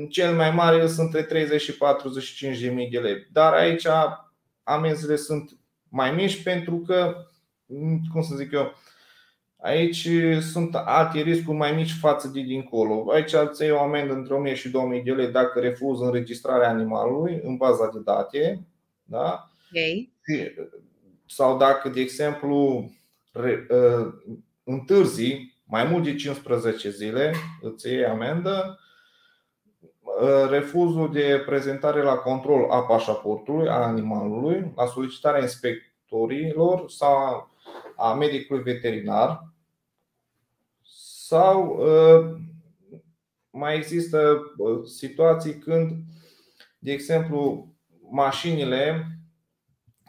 Cel 0.09 0.35
mai 0.35 0.51
mare 0.51 0.87
sunt 0.87 1.13
între 1.13 1.23
30 1.23 1.61
și 1.61 1.77
45 1.77 2.59
de 2.59 2.69
mii 2.69 2.89
de 2.89 2.99
lei. 2.99 3.27
Dar 3.31 3.53
aici 3.53 3.87
amenzile 4.63 5.15
sunt 5.15 5.57
mai 5.89 6.11
mici 6.11 6.43
pentru 6.43 6.77
că, 6.77 7.15
cum 8.11 8.21
să 8.21 8.35
zic 8.35 8.51
eu, 8.51 8.73
Aici 9.63 10.07
sunt 10.41 10.75
alte 10.75 11.21
riscuri 11.21 11.57
mai 11.57 11.71
mici 11.71 11.91
față 11.91 12.27
de 12.27 12.41
dincolo. 12.41 13.11
Aici 13.11 13.33
îți 13.33 13.61
iei 13.61 13.71
o 13.71 13.81
amendă 13.81 14.13
între 14.13 14.33
1000 14.33 14.53
și 14.53 14.69
2000 14.69 15.01
de 15.01 15.11
lei 15.11 15.31
dacă 15.31 15.59
refuză 15.59 16.03
înregistrarea 16.03 16.69
animalului 16.69 17.39
în 17.43 17.57
baza 17.57 17.89
de 17.93 17.99
date. 17.99 18.65
Da? 19.03 19.49
Okay. 20.21 20.55
Sau 21.25 21.57
dacă, 21.57 21.89
de 21.89 22.01
exemplu, 22.01 22.89
ă, 23.69 24.13
întârzi 24.63 25.53
mai 25.65 25.83
mult 25.83 26.03
de 26.03 26.15
15 26.15 26.89
zile, 26.89 27.33
îți 27.61 27.87
iei 27.87 28.05
amendă. 28.05 28.79
Ă, 30.21 30.47
refuzul 30.49 31.11
de 31.11 31.43
prezentare 31.45 32.01
la 32.01 32.15
control 32.15 32.69
a 32.69 32.81
pașaportului 32.81 33.67
a 33.67 33.81
animalului, 33.81 34.71
la 34.75 34.85
solicitarea 34.85 35.41
inspectorilor 35.41 36.89
sau 36.89 37.51
a 37.95 38.13
medicului 38.13 38.63
veterinar 38.63 39.51
sau 41.33 41.77
uh, 41.79 42.35
mai 43.49 43.75
există 43.75 44.41
uh, 44.57 44.85
situații 44.85 45.57
când, 45.57 45.91
de 46.79 46.91
exemplu, 46.91 47.67
mașinile 48.11 49.07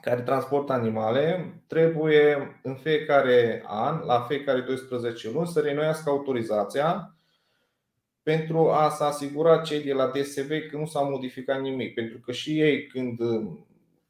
care 0.00 0.20
transportă 0.20 0.72
animale 0.72 1.54
trebuie 1.66 2.60
în 2.62 2.74
fiecare 2.74 3.62
an, 3.66 4.04
la 4.04 4.20
fiecare 4.20 4.60
12 4.60 5.30
luni, 5.30 5.46
să 5.46 5.60
renoiască 5.60 6.10
autorizația 6.10 7.16
pentru 8.22 8.70
a 8.70 8.88
se 8.88 9.04
asigura 9.04 9.58
cei 9.58 9.82
de 9.82 9.92
la 9.92 10.06
DSV 10.06 10.48
că 10.70 10.76
nu 10.76 10.86
s-a 10.86 11.00
modificat 11.00 11.60
nimic. 11.60 11.94
Pentru 11.94 12.18
că 12.18 12.32
și 12.32 12.60
ei, 12.60 12.86
când 12.86 13.18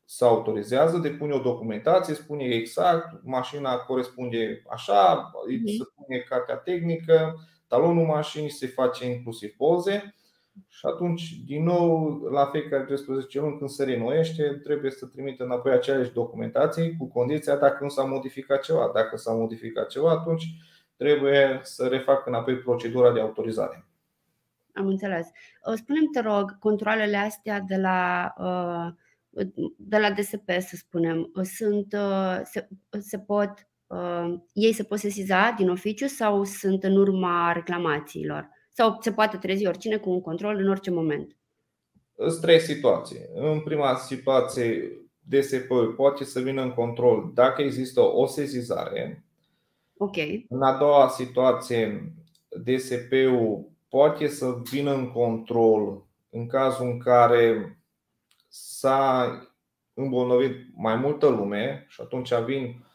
se 0.04 0.24
autorizează, 0.24 0.98
depune 0.98 1.34
o 1.34 1.38
documentație, 1.38 2.14
spune 2.14 2.44
exact, 2.44 3.20
mașina 3.22 3.76
corespunde 3.76 4.62
așa, 4.70 5.30
mhm. 5.48 5.66
se 5.66 5.84
pune 5.94 6.18
cartea 6.18 6.56
tehnică, 6.56 7.34
talonul 7.66 8.06
mașinii, 8.06 8.50
se 8.50 8.66
face 8.66 9.06
inclusiv 9.06 9.54
poze 9.56 10.14
și 10.68 10.86
atunci, 10.86 11.32
din 11.46 11.62
nou, 11.62 12.20
la 12.32 12.46
fiecare 12.46 12.84
13 12.84 13.40
luni, 13.40 13.58
când 13.58 13.70
se 13.70 13.84
renoiește, 13.84 14.60
trebuie 14.62 14.90
să 14.90 15.06
trimite 15.06 15.42
înapoi 15.42 15.72
aceleași 15.72 16.12
documentații 16.12 16.96
cu 16.96 17.08
condiția 17.08 17.56
dacă 17.56 17.78
nu 17.80 17.88
s-a 17.88 18.02
modificat 18.02 18.62
ceva. 18.62 18.90
Dacă 18.94 19.16
s-a 19.16 19.32
modificat 19.32 19.88
ceva, 19.88 20.10
atunci 20.10 20.44
trebuie 20.96 21.60
să 21.62 21.86
refacă 21.86 22.22
înapoi 22.26 22.56
procedura 22.56 23.12
de 23.12 23.20
autorizare. 23.20 23.86
Am 24.74 24.86
înțeles. 24.86 25.30
Spune-mi, 25.74 26.08
te 26.12 26.20
rog, 26.20 26.58
controlele 26.58 27.16
astea 27.16 27.60
de 27.60 27.76
la, 27.76 28.32
de 29.76 29.98
la 29.98 30.10
DSP, 30.10 30.50
să 30.60 30.76
spunem, 30.76 31.30
sunt, 31.42 31.94
se, 32.44 32.68
se 32.98 33.18
pot, 33.18 33.50
ei 34.52 34.72
se 34.72 34.82
pot 34.82 34.98
sesiza 34.98 35.54
din 35.56 35.68
oficiu 35.70 36.06
sau 36.06 36.44
sunt 36.44 36.84
în 36.84 36.96
urma 36.96 37.52
reclamațiilor? 37.52 38.48
Sau 38.72 38.98
se 39.00 39.12
poate 39.12 39.36
trezi 39.36 39.66
oricine 39.66 39.96
cu 39.96 40.10
un 40.10 40.20
control 40.20 40.56
în 40.56 40.68
orice 40.68 40.90
moment? 40.90 41.36
Sunt 42.16 42.40
trei 42.40 42.60
situații. 42.60 43.20
În 43.34 43.60
prima 43.60 43.96
situație, 43.96 44.92
DSP 45.20 45.68
poate 45.96 46.24
să 46.24 46.40
vină 46.40 46.62
în 46.62 46.72
control 46.72 47.30
dacă 47.34 47.62
există 47.62 48.00
o 48.00 48.26
sesizare. 48.26 49.24
Ok. 49.96 50.16
În 50.48 50.62
a 50.62 50.78
doua 50.78 51.08
situație, 51.08 52.12
DSP-ul 52.48 53.72
poate 53.88 54.26
să 54.26 54.60
vină 54.70 54.94
în 54.94 55.12
control 55.12 56.06
în 56.30 56.46
cazul 56.46 56.86
în 56.86 56.98
care 56.98 57.78
s-a 58.54 59.38
îmbolnăvit 59.94 60.76
mai 60.76 60.96
multă 60.96 61.28
lume 61.28 61.84
și 61.88 62.00
atunci 62.00 62.34
vin 62.34 62.86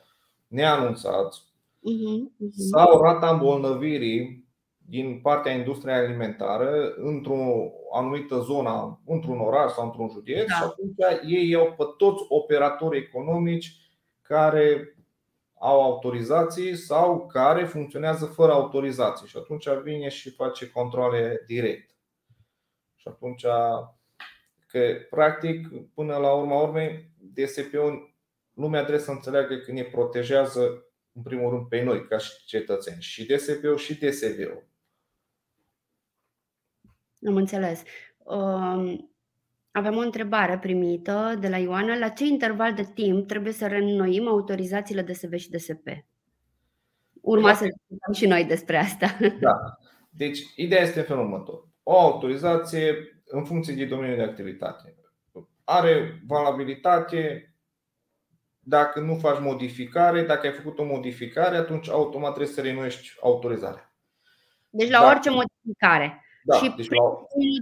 neanunțați 0.47 1.41
uh-huh, 1.41 2.45
uh-huh. 2.45 2.69
sau 2.71 3.01
rata 3.01 3.29
îmbolnăvirii 3.29 4.47
din 4.77 5.19
partea 5.21 5.51
industriei 5.51 5.95
alimentare 5.95 6.93
într-o 6.95 7.71
anumită 7.93 8.39
zonă, 8.39 9.01
într-un 9.05 9.39
oraș 9.39 9.71
sau 9.71 9.85
într-un 9.85 10.09
județ 10.09 10.47
da. 10.47 10.55
și 10.55 10.63
atunci 10.63 10.95
ei 11.25 11.49
iau 11.49 11.73
pe 11.77 11.83
toți 11.97 12.23
operatorii 12.27 13.01
economici 13.01 13.75
care 14.21 14.95
au 15.53 15.81
autorizații 15.81 16.75
sau 16.75 17.27
care 17.27 17.65
funcționează 17.65 18.25
fără 18.25 18.51
autorizații 18.51 19.27
și 19.27 19.37
atunci 19.37 19.69
vine 19.83 20.09
și 20.09 20.29
face 20.29 20.69
controle 20.69 21.43
direct. 21.47 21.95
Și 22.95 23.07
atunci 23.07 23.45
că 24.71 24.95
practic 25.09 25.67
până 25.93 26.17
la 26.17 26.33
urma 26.33 26.61
urmei 26.61 27.11
DSP-ul 27.17 28.15
lumea 28.53 28.81
trebuie 28.81 29.03
să 29.03 29.11
înțeleagă 29.11 29.55
că 29.55 29.71
ne 29.71 29.83
protejează 29.83 30.85
în 31.11 31.21
primul 31.21 31.49
rând 31.49 31.67
pe 31.67 31.81
noi 31.81 32.07
ca 32.07 32.17
și 32.17 32.45
cetățeni 32.45 33.01
și 33.01 33.25
DSP-ul 33.25 33.77
și 33.77 33.99
DSV-ul. 33.99 34.67
Am 37.27 37.35
înțeles. 37.35 37.83
Um, 38.17 39.13
avem 39.71 39.95
o 39.95 39.99
întrebare 40.01 40.59
primită 40.59 41.37
de 41.39 41.49
la 41.49 41.57
Ioana. 41.57 41.97
La 41.97 42.09
ce 42.09 42.25
interval 42.25 42.73
de 42.73 42.91
timp 42.93 43.27
trebuie 43.27 43.53
să 43.53 43.67
reînnoim 43.67 44.27
autorizațiile 44.27 45.01
DSV 45.01 45.35
și 45.35 45.49
DSP? 45.49 45.87
Urma 47.21 47.53
să 47.53 47.65
discutăm 47.65 48.13
și 48.13 48.25
noi 48.25 48.45
despre 48.45 48.77
asta. 48.77 49.17
Da. 49.39 49.77
Deci, 50.09 50.39
ideea 50.55 50.81
este 50.81 50.99
în 50.99 51.05
felul 51.05 51.23
următor. 51.23 51.67
O 51.83 51.99
autorizație, 51.99 53.18
în 53.31 53.43
funcție 53.43 53.73
de 53.73 53.85
domeniul 53.85 54.17
de 54.17 54.23
activitate, 54.23 54.95
are 55.63 56.23
valabilitate 56.27 57.53
dacă 58.59 58.99
nu 58.99 59.15
faci 59.15 59.39
modificare. 59.39 60.23
Dacă 60.23 60.47
ai 60.47 60.53
făcut 60.53 60.79
o 60.79 60.83
modificare, 60.83 61.57
atunci 61.57 61.89
automat 61.89 62.33
trebuie 62.33 62.53
să 62.53 62.61
renuiești 62.61 63.17
autorizarea. 63.21 63.93
Deci, 64.69 64.89
la 64.89 64.99
dacă... 64.99 65.09
orice 65.09 65.29
modificare. 65.29 66.23
Da, 66.43 66.55
și 66.57 66.73
deci 66.75 66.89
la... 66.89 67.03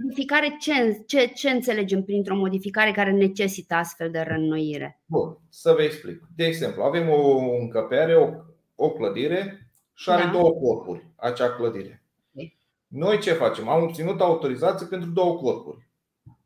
modificare, 0.02 0.56
ce, 0.60 1.02
ce, 1.06 1.26
ce 1.26 1.50
înțelegem 1.50 2.02
printr-o 2.02 2.36
modificare 2.36 2.90
care 2.90 3.10
necesită 3.10 3.74
astfel 3.74 4.10
de 4.10 4.18
reînnoire? 4.18 5.00
Bun, 5.06 5.38
să 5.48 5.72
vă 5.72 5.82
explic. 5.82 6.22
De 6.36 6.44
exemplu, 6.44 6.82
avem 6.82 7.08
o 7.08 7.38
încăpere, 7.60 8.14
o, 8.14 8.28
o 8.74 8.90
clădire 8.90 9.70
și 9.94 10.10
are 10.10 10.24
da. 10.24 10.30
două 10.30 10.50
corpuri, 10.50 11.06
acea 11.16 11.50
clădire. 11.50 12.02
Okay. 12.94 13.08
Noi 13.08 13.18
ce 13.18 13.32
facem? 13.32 13.68
Am 13.68 13.82
obținut 13.82 14.20
autorizație 14.20 14.86
pentru 14.86 15.10
două 15.10 15.36
corpuri. 15.36 15.88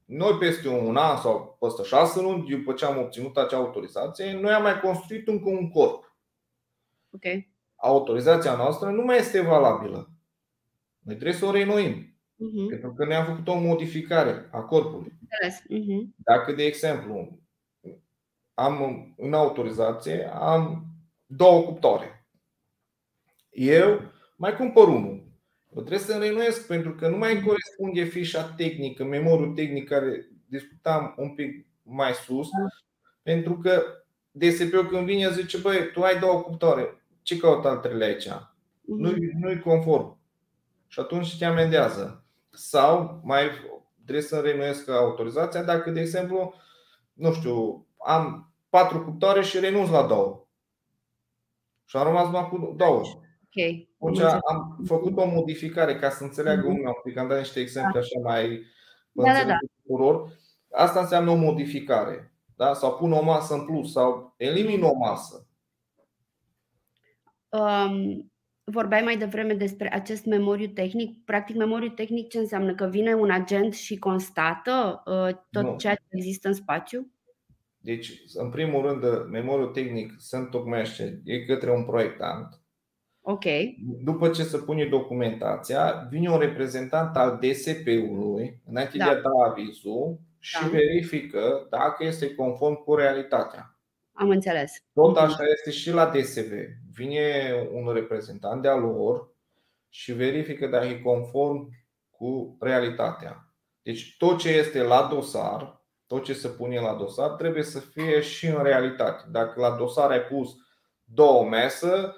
Noi 0.04 0.32
peste 0.38 0.68
un 0.68 0.96
an 0.96 1.16
sau 1.16 1.56
peste 1.60 1.82
șase 1.82 2.20
luni, 2.20 2.48
după 2.48 2.72
ce 2.72 2.84
am 2.84 2.98
obținut 2.98 3.36
acea 3.36 3.56
autorizație, 3.56 4.32
noi 4.32 4.52
am 4.52 4.62
mai 4.62 4.80
construit 4.80 5.28
încă 5.28 5.48
un 5.48 5.70
corp. 5.70 6.16
Okay. 7.10 7.52
Autorizația 7.76 8.56
noastră 8.56 8.90
nu 8.90 9.02
mai 9.02 9.18
este 9.18 9.40
valabilă. 9.40 10.10
Noi 10.98 11.14
trebuie 11.14 11.38
să 11.38 11.44
o 11.44 11.50
reînnoim. 11.50 12.16
Uh-huh. 12.34 12.68
Pentru 12.68 12.92
că 12.92 13.04
ne-am 13.04 13.24
făcut 13.24 13.48
o 13.48 13.54
modificare 13.54 14.48
a 14.52 14.60
corpului. 14.60 15.12
Uh-huh. 15.12 16.14
Dacă, 16.16 16.52
de 16.52 16.64
exemplu, 16.64 17.38
am 18.54 19.14
în 19.16 19.34
autorizație, 19.34 20.30
am 20.34 20.86
două 21.26 21.62
cuptoare. 21.62 22.26
Eu 23.50 24.00
mai 24.36 24.56
cumpăr 24.56 24.88
unul. 24.88 25.21
Eu 25.74 25.82
trebuie 25.82 25.98
să 25.98 26.18
renuiesc 26.18 26.66
pentru 26.66 26.94
că 26.94 27.08
nu 27.08 27.16
mai 27.16 27.42
corespunde 27.42 28.04
fișa 28.04 28.52
tehnică, 28.56 29.04
memorul 29.04 29.52
tehnic 29.54 29.88
care 29.88 30.28
discutam 30.46 31.14
un 31.16 31.34
pic 31.34 31.66
mai 31.82 32.12
sus, 32.12 32.46
uh-huh. 32.46 32.84
pentru 33.22 33.58
că 33.58 33.82
DSP-ul 34.30 34.86
când 34.86 35.06
vine 35.06 35.30
zice, 35.30 35.58
băi, 35.58 35.90
tu 35.92 36.02
ai 36.02 36.18
două 36.18 36.40
cuptoare, 36.40 37.04
ce 37.22 37.36
caută 37.36 37.68
al 37.68 37.76
treilea 37.76 38.06
aici? 38.06 38.28
Uh-huh. 38.28 38.50
Nu-i, 38.82 39.30
nu-i 39.40 39.60
conform. 39.60 40.18
Și 40.86 41.00
atunci 41.00 41.38
te 41.38 41.44
amendează. 41.44 42.24
Sau 42.50 43.20
mai 43.24 43.50
trebuie 44.02 44.24
să 44.24 44.40
renuiesc 44.40 44.88
autorizația 44.88 45.62
dacă, 45.62 45.90
de 45.90 46.00
exemplu, 46.00 46.54
nu 47.12 47.32
știu, 47.32 47.86
am 47.96 48.52
patru 48.68 49.04
cuptoare 49.04 49.42
și 49.42 49.58
renunț 49.58 49.88
la 49.88 50.06
două. 50.06 50.46
Și 51.84 51.96
am 51.96 52.06
rămas 52.06 52.24
numai 52.24 52.48
cu 52.48 52.74
două. 52.76 53.02
Okay. 53.56 53.88
Atunci 54.00 54.20
am 54.20 54.82
făcut 54.86 55.16
o 55.16 55.26
modificare 55.26 55.96
ca 55.96 56.10
să 56.10 56.24
înțeleagă 56.24 56.68
mhm. 56.68 56.86
un 56.86 56.92
pic, 57.04 57.16
am 57.16 57.28
dat 57.28 57.38
niște 57.38 57.60
exemple 57.60 57.98
așa 57.98 58.20
mai 58.22 58.62
da, 59.12 59.32
da, 59.32 59.44
da. 59.44 59.56
tuturor. 59.82 60.32
Asta 60.70 61.00
înseamnă 61.00 61.30
o 61.30 61.34
modificare. 61.34 62.34
Da? 62.56 62.74
Sau 62.74 62.96
pun 62.96 63.12
o 63.12 63.22
masă 63.22 63.54
în 63.54 63.64
plus 63.64 63.92
sau 63.92 64.34
elimin 64.36 64.82
o 64.82 64.94
masă. 64.94 65.46
Um, 67.48 68.32
vorbeai 68.64 69.02
mai 69.02 69.16
devreme 69.16 69.54
despre 69.54 69.92
acest 69.92 70.24
memoriu 70.24 70.66
tehnic. 70.66 71.24
Practic, 71.24 71.56
memoriu 71.56 71.88
tehnic 71.88 72.28
ce 72.28 72.38
înseamnă? 72.38 72.74
Că 72.74 72.86
vine 72.86 73.14
un 73.14 73.30
agent 73.30 73.74
și 73.74 73.98
constată 73.98 75.02
uh, 75.06 75.34
tot 75.50 75.62
nu. 75.62 75.76
ceea 75.76 75.94
ce 75.94 76.04
există 76.08 76.48
în 76.48 76.54
spațiu? 76.54 77.10
Deci, 77.78 78.22
în 78.34 78.50
primul 78.50 78.82
rând, 78.82 79.28
memoriu 79.30 79.66
tehnic 79.66 80.14
se 80.18 80.36
întocmește 80.36 81.20
de 81.24 81.44
către 81.44 81.70
un 81.70 81.84
proiectant. 81.84 82.61
Ok. 83.24 83.44
După 84.04 84.28
ce 84.28 84.42
se 84.42 84.58
pune 84.58 84.84
documentația, 84.84 86.06
vine 86.10 86.30
un 86.30 86.38
reprezentant 86.38 87.16
al 87.16 87.38
DSP-ului 87.40 88.60
înainte 88.66 88.98
da. 88.98 89.04
de 89.04 89.10
a 89.10 89.20
da 89.20 89.50
avizul 89.50 90.20
și 90.38 90.62
da. 90.62 90.68
verifică 90.68 91.66
dacă 91.70 92.04
este 92.04 92.34
conform 92.34 92.74
cu 92.74 92.94
realitatea. 92.94 93.76
Am 94.12 94.28
înțeles. 94.28 94.72
Tot 94.92 95.16
așa 95.16 95.44
este 95.52 95.70
și 95.70 95.90
la 95.90 96.06
DSV 96.06 96.52
vine 96.92 97.54
un 97.72 97.92
reprezentant 97.92 98.62
de-a 98.62 98.74
lor 98.74 99.30
și 99.88 100.12
verifică 100.12 100.66
dacă 100.66 100.86
e 100.86 101.00
conform 101.00 101.68
cu 102.10 102.56
realitatea. 102.60 103.46
Deci 103.82 104.16
tot 104.18 104.38
ce 104.38 104.48
este 104.48 104.82
la 104.82 105.08
dosar, 105.10 105.84
tot 106.06 106.24
ce 106.24 106.32
se 106.32 106.48
pune 106.48 106.80
la 106.80 106.94
dosar, 106.94 107.30
trebuie 107.30 107.62
să 107.62 107.80
fie 107.80 108.20
și 108.20 108.46
în 108.46 108.62
realitate. 108.62 109.24
Dacă 109.30 109.60
la 109.60 109.70
dosar 109.70 110.10
ai 110.10 110.20
pus 110.20 110.56
două 111.04 111.48
mese, 111.48 112.14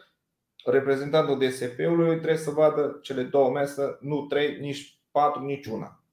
reprezentantul 0.64 1.38
DSP-ului 1.38 2.16
trebuie 2.16 2.36
să 2.36 2.50
vadă 2.50 2.98
cele 3.02 3.22
două 3.22 3.50
mese, 3.50 3.98
nu 4.00 4.26
trei, 4.26 4.58
nici 4.60 4.98
patru, 5.10 5.44
nici 5.44 5.66
una. 5.66 6.04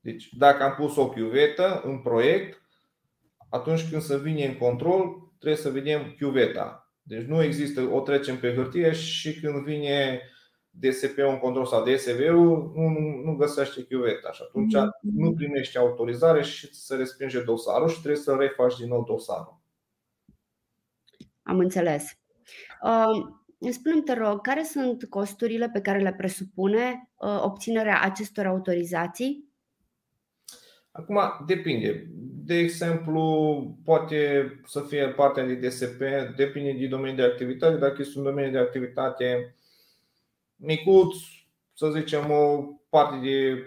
Deci, 0.00 0.28
dacă 0.32 0.62
am 0.62 0.74
pus 0.74 0.96
o 0.96 1.08
chiuvetă 1.08 1.82
în 1.84 1.98
proiect, 1.98 2.62
atunci 3.48 3.90
când 3.90 4.02
se 4.02 4.18
vine 4.18 4.46
în 4.46 4.56
control, 4.56 5.32
trebuie 5.38 5.60
să 5.60 5.70
vedem 5.70 6.14
chiuveta. 6.18 6.92
Deci 7.02 7.22
nu 7.22 7.42
există, 7.42 7.80
o 7.80 8.00
trecem 8.00 8.38
pe 8.38 8.54
hârtie 8.54 8.92
și 8.92 9.40
când 9.40 9.64
vine 9.64 10.22
DSP-ul 10.70 11.28
în 11.28 11.38
control 11.38 11.66
sau 11.66 11.84
DSV-ul, 11.84 12.72
nu, 12.74 12.88
nu 13.24 13.36
găsește 13.36 13.84
chiuveta 13.84 14.32
și 14.32 14.42
atunci 14.42 14.74
mm-hmm. 14.76 15.00
nu 15.00 15.34
primești 15.34 15.78
autorizare 15.78 16.42
și 16.42 16.74
se 16.74 16.94
respinge 16.96 17.42
dosarul 17.42 17.88
și 17.88 18.00
trebuie 18.00 18.22
să 18.22 18.36
refaci 18.38 18.76
din 18.76 18.88
nou 18.88 19.04
dosarul. 19.04 19.60
Am 21.42 21.58
înțeles. 21.58 22.18
Uh, 22.82 23.70
spune 23.70 24.00
te 24.00 24.14
rog, 24.14 24.40
care 24.40 24.62
sunt 24.62 25.04
costurile 25.04 25.70
pe 25.72 25.80
care 25.80 25.98
le 25.98 26.12
presupune 26.12 27.10
uh, 27.16 27.40
obținerea 27.42 28.00
acestor 28.00 28.46
autorizații? 28.46 29.46
Acum 30.90 31.20
depinde 31.46 32.08
de 32.48 32.54
exemplu, 32.54 33.76
poate 33.84 34.52
să 34.66 34.80
fie 34.80 35.08
partea 35.08 35.46
de 35.46 35.54
DSP, 35.54 35.98
depinde 36.36 36.72
de 36.72 36.86
domeniul 36.86 37.16
de 37.16 37.22
activitate. 37.22 37.76
Dacă 37.76 37.96
este 37.98 38.18
un 38.18 38.24
domeniu 38.24 38.50
de 38.50 38.58
activitate 38.58 39.54
micuț, 40.56 41.16
să 41.74 41.90
zicem 41.90 42.30
o 42.30 42.64
parte 42.88 43.16
de 43.16 43.66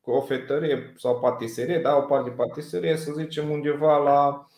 cofetărie 0.00 0.94
sau 0.96 1.20
patiserie, 1.20 1.78
da, 1.78 1.96
o 1.96 2.00
parte 2.00 2.28
de 2.28 2.34
patiserie, 2.34 2.96
să 2.96 3.12
zicem 3.12 3.50
undeva 3.50 3.96
la 3.96 4.48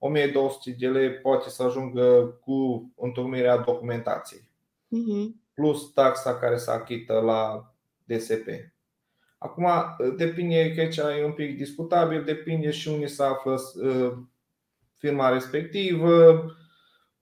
1200 0.00 0.76
de 0.78 0.88
lei 0.88 1.10
poate 1.10 1.48
să 1.48 1.62
ajungă 1.62 2.38
cu 2.44 2.90
întocmirea 2.96 3.56
documentației. 3.56 4.48
plus 5.54 5.92
taxa 5.92 6.38
care 6.38 6.56
se 6.56 6.70
achită 6.70 7.12
la 7.12 7.72
DSP. 8.04 8.46
Acum, 9.38 9.66
depinde 10.16 10.74
că 10.74 10.80
aici 10.80 10.96
e 10.96 11.24
un 11.24 11.32
pic 11.32 11.56
discutabil, 11.56 12.24
depinde 12.24 12.70
și 12.70 12.88
unde 12.88 13.06
se 13.06 13.22
află 13.22 13.60
uh, 13.82 14.12
firma 14.96 15.28
respectivă, 15.28 16.44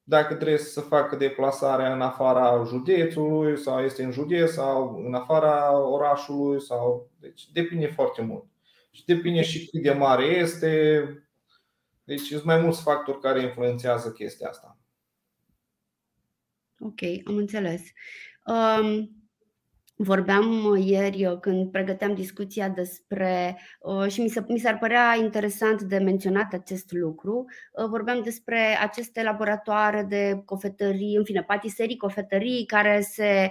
dacă 0.02 0.34
trebuie 0.34 0.58
să 0.58 0.80
facă 0.80 1.16
deplasarea 1.16 1.94
în 1.94 2.00
afara 2.00 2.64
județului 2.66 3.56
sau 3.56 3.80
este 3.80 4.04
în 4.04 4.10
județ 4.10 4.50
sau 4.50 5.02
în 5.06 5.14
afara 5.14 5.80
orașului 5.80 6.60
sau 6.60 7.10
deci 7.20 7.50
depinde 7.52 7.86
foarte 7.86 8.22
mult. 8.22 8.44
Și 8.90 9.04
depinde 9.04 9.42
și 9.42 9.68
cât 9.68 9.82
de 9.82 9.90
mare 9.90 10.24
este. 10.24 11.02
Deci 12.08 12.20
sunt 12.20 12.44
mai 12.44 12.60
mulți 12.60 12.82
factori 12.82 13.20
care 13.20 13.42
influențează 13.42 14.12
chestia 14.12 14.48
asta. 14.48 14.78
Ok, 16.78 17.00
am 17.24 17.36
înțeles. 17.36 17.82
Um, 18.44 19.17
Vorbeam 20.00 20.64
uh, 20.64 20.84
ieri 20.84 21.26
uh, 21.26 21.38
când 21.40 21.70
pregăteam 21.70 22.14
discuția 22.14 22.68
despre 22.68 23.58
uh, 23.80 24.10
și 24.10 24.20
mi, 24.20 24.28
se, 24.28 24.44
mi 24.48 24.58
s-ar 24.58 24.78
părea 24.78 25.16
interesant 25.20 25.82
de 25.82 25.98
menționat 25.98 26.52
acest 26.52 26.92
lucru. 26.92 27.44
Vorbeam 27.88 28.22
despre 28.22 28.58
aceste 28.80 29.22
laboratoare 29.22 30.02
de 30.02 30.42
cofetării, 30.44 31.16
în 31.16 31.24
fine, 31.24 31.42
patiserii, 31.42 31.96
cofetării 31.96 32.66
care 32.66 33.00
se 33.00 33.50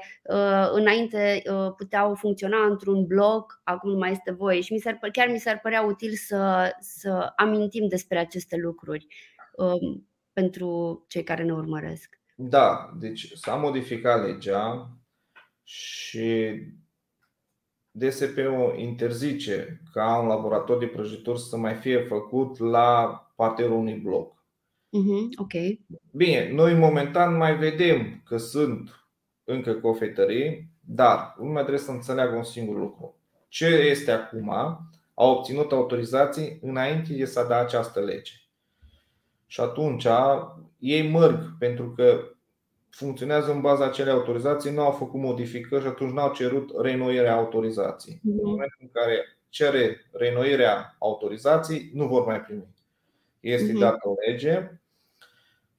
înainte 0.71 1.41
puteau 1.77 2.15
funcționa 2.15 2.65
într-un 2.65 3.05
bloc, 3.05 3.61
acum 3.63 3.91
nu 3.91 3.97
mai 3.97 4.11
este 4.11 4.31
voie 4.31 4.61
și 4.61 4.73
mi 4.73 4.79
s-ar, 4.79 4.99
chiar 5.11 5.27
mi 5.27 5.39
s-ar 5.39 5.59
părea 5.59 5.81
util 5.81 6.13
să, 6.13 6.71
să 6.79 7.33
amintim 7.35 7.87
despre 7.87 8.19
aceste 8.19 8.55
lucruri 8.55 9.07
um, 9.55 10.07
pentru 10.33 11.03
cei 11.07 11.23
care 11.23 11.43
ne 11.43 11.53
urmăresc. 11.53 12.19
Da, 12.35 12.89
deci 12.99 13.31
s-a 13.33 13.55
modificat 13.55 14.25
legea 14.25 14.89
și 15.67 16.61
DSP-ul 17.91 18.75
interzice 18.77 19.81
ca 19.91 20.19
un 20.19 20.27
laborator 20.27 20.77
de 20.77 20.85
prăjituri 20.85 21.39
să 21.39 21.57
mai 21.57 21.73
fie 21.73 21.99
făcut 21.99 22.57
la 22.57 23.21
parterul 23.35 23.77
unui 23.77 23.93
bloc. 23.93 24.33
Uh-huh, 24.33 25.35
ok. 25.35 25.51
Bine, 26.11 26.51
noi 26.51 26.73
momentan 26.73 27.37
mai 27.37 27.57
vedem 27.57 28.21
că 28.25 28.37
sunt 28.37 29.07
încă 29.43 29.73
cofetării, 29.73 30.69
dar 30.79 31.35
lumea 31.37 31.61
trebuie 31.61 31.83
să 31.83 31.91
înțeleagă 31.91 32.35
un 32.35 32.43
singur 32.43 32.77
lucru. 32.77 33.15
Ce 33.47 33.65
este 33.65 34.11
acum, 34.11 34.49
au 35.13 35.31
obținut 35.31 35.71
autorizații 35.71 36.59
înainte 36.61 37.13
de 37.13 37.25
să 37.25 37.45
da 37.49 37.57
această 37.57 37.99
lege. 37.99 38.33
Și 39.45 39.61
atunci 39.61 40.07
ei 40.79 41.09
mărg 41.09 41.57
pentru 41.59 41.91
că 41.91 42.36
funcționează 42.97 43.51
în 43.51 43.61
baza 43.61 43.85
acelei 43.85 44.13
autorizații, 44.13 44.71
nu 44.71 44.81
au 44.81 44.91
făcut 44.91 45.19
modificări 45.19 45.81
și 45.81 45.87
atunci 45.87 46.11
nu 46.11 46.21
au 46.21 46.33
cerut 46.33 46.71
reînnoirea 46.81 47.35
autorizației. 47.35 48.21
În 48.23 48.33
mhm. 48.33 48.45
momentul 48.45 48.77
în 48.79 48.89
care 48.91 49.37
cere 49.49 50.09
reînnoirea 50.11 50.95
autorizației, 50.99 51.89
nu 51.93 52.07
vor 52.07 52.25
mai 52.25 52.41
primi. 52.41 52.67
Este 53.39 53.71
mhm. 53.71 53.79
dată 53.79 54.09
o 54.09 54.13
lege 54.27 54.71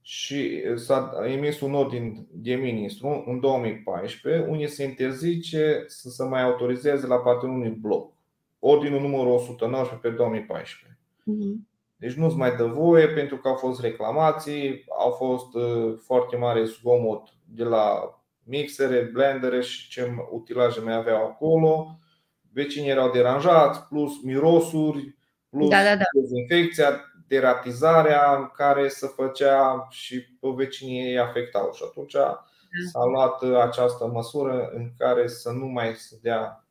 și 0.01 0.63
s-a 0.75 1.23
emis 1.27 1.61
un 1.61 1.75
ordin 1.75 2.27
de 2.31 2.55
ministru 2.55 3.25
în 3.27 3.41
2014 3.41 4.47
unde 4.49 4.67
se 4.67 4.85
interzice 4.85 5.85
să 5.87 6.09
se 6.09 6.25
mai 6.25 6.43
autorizeze 6.43 7.07
la 7.07 7.17
partea 7.17 7.49
unui 7.49 7.71
bloc. 7.71 8.13
Ordinul 8.59 9.01
numărul 9.01 9.33
119 9.33 10.09
pe 10.09 10.15
2014. 10.15 10.99
Uh-huh. 11.21 11.69
Deci 11.97 12.13
nu-ți 12.13 12.37
mai 12.37 12.57
dă 12.57 12.65
voie 12.65 13.09
pentru 13.09 13.37
că 13.37 13.49
au 13.49 13.55
fost 13.55 13.81
reclamații, 13.81 14.85
au 14.99 15.11
fost 15.11 15.55
uh, 15.55 15.99
foarte 16.05 16.37
mare 16.37 16.65
zgomot 16.65 17.29
de 17.45 17.65
la 17.65 18.19
mixere, 18.43 19.01
blendere 19.13 19.61
și 19.61 19.89
ce 19.89 20.15
utilaje 20.31 20.81
mai 20.81 20.95
aveau 20.95 21.25
acolo. 21.25 21.99
Vecinii 22.53 22.91
erau 22.91 23.11
deranjați, 23.11 23.83
plus 23.89 24.23
mirosuri, 24.23 25.17
plus 25.51 25.69
da, 25.69 25.83
da, 25.83 25.97
da. 25.97 26.05
dezinfecția, 26.21 27.13
deratizarea 27.27 28.51
care 28.57 28.89
se 28.89 29.07
făcea 29.07 29.87
și 29.91 30.21
pe 30.41 30.49
vecinii 30.55 31.07
ei 31.07 31.19
afectau. 31.19 31.73
Și 31.73 31.83
atunci 31.87 32.13
da. 32.13 32.45
s-a 32.91 33.05
luat 33.05 33.43
această 33.43 34.07
măsură 34.07 34.71
în 34.75 34.91
care 34.99 35.27
să 35.27 35.51
nu 35.51 35.67
mai 35.67 35.95
se 35.95 36.19
dea 36.23 36.69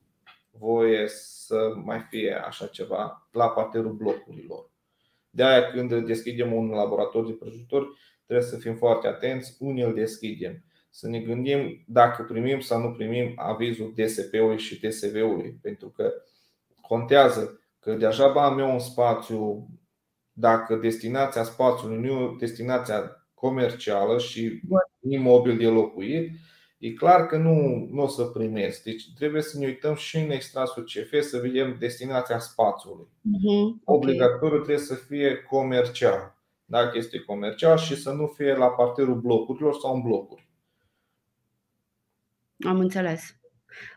voie 0.52 1.08
să 1.08 1.74
mai 1.84 2.06
fie 2.10 2.34
așa 2.48 2.68
ceva 2.68 3.28
la 3.32 3.50
parterul 3.50 3.94
blocurilor. 3.94 4.70
De 5.30 5.44
aia 5.44 5.72
când 5.72 6.06
deschidem 6.06 6.54
un 6.54 6.70
laborator 6.70 7.26
de 7.26 7.32
prăjitori, 7.32 7.88
trebuie 8.28 8.48
să 8.48 8.58
fim 8.58 8.76
foarte 8.76 9.08
atenți 9.08 9.56
unde 9.60 9.84
îl 9.84 9.94
deschidem. 9.94 10.64
Să 10.90 11.08
ne 11.08 11.20
gândim 11.20 11.84
dacă 11.88 12.24
primim 12.24 12.60
sau 12.60 12.82
nu 12.82 12.92
primim 12.92 13.34
avizul 13.36 13.94
DSP-ului 13.96 14.58
și 14.58 14.80
TSV-ului, 14.80 15.60
pentru 15.62 15.90
că 15.90 16.14
contează 16.82 17.62
că 17.80 17.94
deja 17.94 18.34
am 18.34 18.60
eu 18.60 18.72
un 18.72 18.80
spațiu, 18.80 19.70
dacă 20.32 20.76
destinația 20.76 21.44
spațiului 21.44 21.98
nu 21.98 22.22
e 22.22 22.36
destinația 22.40 23.28
comercială 23.34 24.20
și 24.20 24.62
imobil 25.02 25.58
de 25.58 25.68
locuit, 25.68 26.32
e 26.78 26.92
clar 26.92 27.26
că 27.26 27.38
nu, 27.38 27.88
nu 27.92 28.02
o 28.02 28.08
să 28.08 28.24
primesc. 28.24 28.84
Deci 28.84 29.14
trebuie 29.16 29.42
să 29.42 29.58
ne 29.58 29.66
uităm 29.66 29.96
și 29.96 30.18
în 30.18 30.30
extrasul 30.30 30.84
CF 30.84 31.22
să 31.22 31.38
vedem 31.38 31.76
destinația 31.80 32.40
spațiului. 32.40 33.08
Uh-huh. 33.08 33.84
Obligatoriu 33.84 34.58
trebuie 34.58 34.86
să 34.86 34.96
fie 34.96 35.36
comercial. 35.50 36.37
Dacă 36.70 36.98
este 36.98 37.20
comercial 37.20 37.78
și 37.78 37.96
să 37.96 38.12
nu 38.12 38.28
fie 38.28 38.54
la 38.54 38.68
parterul 38.68 39.16
blocurilor 39.16 39.74
sau 39.74 39.96
în 39.96 40.02
blocuri. 40.02 40.48
Am 42.68 42.80
înțeles. 42.80 43.36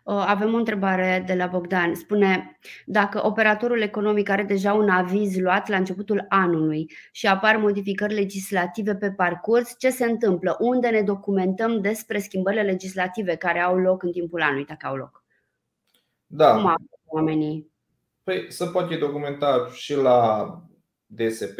Avem 0.04 0.54
o 0.54 0.56
întrebare 0.56 1.24
de 1.26 1.34
la 1.34 1.46
Bogdan. 1.46 1.94
Spune, 1.94 2.58
dacă 2.86 3.26
operatorul 3.26 3.80
economic 3.80 4.28
are 4.28 4.42
deja 4.42 4.72
un 4.72 4.88
aviz 4.88 5.38
luat 5.38 5.68
la 5.68 5.76
începutul 5.76 6.26
anului 6.28 6.92
și 7.12 7.26
apar 7.26 7.56
modificări 7.56 8.14
legislative 8.14 8.94
pe 8.94 9.12
parcurs, 9.12 9.74
ce 9.78 9.90
se 9.90 10.04
întâmplă? 10.04 10.56
Unde 10.60 10.88
ne 10.88 11.02
documentăm 11.02 11.80
despre 11.80 12.18
schimbările 12.18 12.62
legislative 12.62 13.36
care 13.36 13.60
au 13.60 13.76
loc 13.78 14.02
în 14.02 14.12
timpul 14.12 14.42
anului, 14.42 14.64
dacă 14.64 14.86
au 14.86 14.96
loc? 14.96 15.24
Da. 16.26 16.54
Cum 16.54 16.66
au 16.66 16.76
oamenii? 17.04 17.70
Păi 18.22 18.52
se 18.52 18.66
poate 18.66 18.96
documenta 18.96 19.68
și 19.72 19.94
la 19.94 20.48
DSP, 21.06 21.58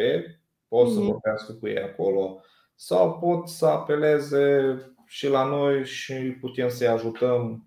pot 0.70 0.88
să 0.88 0.98
mm-hmm. 1.00 1.04
vorbească 1.04 1.52
cu 1.52 1.68
ei 1.68 1.83
acolo, 1.83 2.40
sau 2.74 3.18
pot 3.18 3.48
să 3.48 3.66
apeleze 3.66 4.76
și 5.06 5.28
la 5.28 5.44
noi 5.44 5.85
și 5.85 6.14
putem 6.14 6.68
să-i 6.68 6.87
ajutăm 6.87 7.64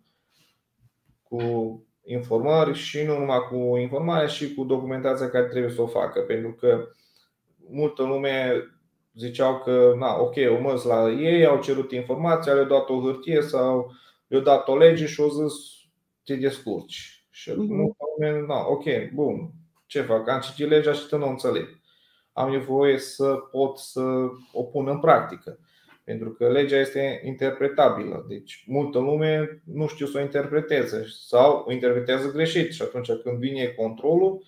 cu 1.23 1.41
informări 2.03 2.73
și 2.73 3.03
nu 3.03 3.17
numai 3.17 3.39
cu 3.49 3.77
informare 3.77 4.27
și 4.27 4.53
cu 4.53 4.63
documentația 4.63 5.29
care 5.29 5.45
trebuie 5.47 5.71
să 5.71 5.81
o 5.81 5.87
facă. 5.87 6.19
Pentru 6.21 6.53
că 6.53 6.87
multă 7.69 8.03
lume 8.03 8.63
ziceau 9.15 9.59
că, 9.59 9.93
na, 9.97 10.19
ok, 10.19 10.35
o 10.57 10.61
măs 10.61 10.83
la 10.83 11.09
ei, 11.11 11.45
au 11.45 11.59
cerut 11.59 11.91
informația, 11.91 12.53
le-au 12.53 12.65
dat 12.65 12.89
o 12.89 13.01
hârtie 13.01 13.41
sau 13.41 13.91
le-au 14.27 14.43
dat 14.43 14.67
o 14.67 14.77
lege 14.77 15.05
și 15.05 15.21
au 15.21 15.29
zis 15.29 15.53
te 16.23 16.35
descurci. 16.35 17.25
Și 17.29 17.51
uh-huh. 17.51 17.55
multă 17.55 18.03
lume, 18.17 18.45
na, 18.47 18.67
ok, 18.67 18.83
bun, 19.13 19.51
ce 19.85 20.01
fac? 20.01 20.29
Am 20.29 20.39
citit 20.39 20.67
legea 20.67 20.93
și 20.93 21.05
nu 21.11 21.25
o 21.25 21.29
înțeleg. 21.29 21.81
Am 22.33 22.51
nevoie 22.51 22.97
să 22.97 23.33
pot 23.51 23.77
să 23.77 24.01
o 24.53 24.63
pun 24.63 24.87
în 24.87 24.99
practică. 24.99 25.59
Pentru 26.03 26.29
că 26.31 26.49
legea 26.49 26.79
este 26.79 27.21
interpretabilă. 27.25 28.25
Deci 28.27 28.63
multă 28.67 28.99
lume 28.99 29.61
nu 29.65 29.87
știu 29.87 30.05
să 30.05 30.17
o 30.17 30.21
interpreteze 30.21 31.05
sau 31.27 31.63
o 31.67 31.71
interpretează 31.71 32.31
greșit. 32.31 32.71
Și 32.71 32.81
atunci 32.81 33.11
când 33.23 33.37
vine 33.37 33.65
controlul, 33.65 34.43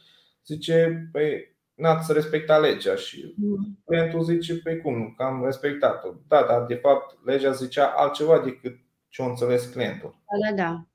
zice, 0.45 1.09
păi 1.11 1.55
n-ați 1.75 2.13
respectat 2.13 2.61
legea 2.61 2.95
și 2.95 3.33
mm. 3.37 3.79
clientul 3.85 4.23
zice, 4.23 4.59
păi 4.59 4.81
cum, 4.81 5.13
că 5.17 5.23
am 5.23 5.45
respectat-o. 5.45 6.13
Da, 6.27 6.43
dar 6.43 6.65
de 6.65 6.75
fapt 6.75 7.17
legea 7.25 7.51
zicea 7.51 7.85
altceva 7.85 8.39
decât 8.39 8.75
ce 9.09 9.21
o 9.21 9.25
înțeles 9.25 9.65
clientul. 9.65 10.15
Da, 10.41 10.55
da. 10.63 10.85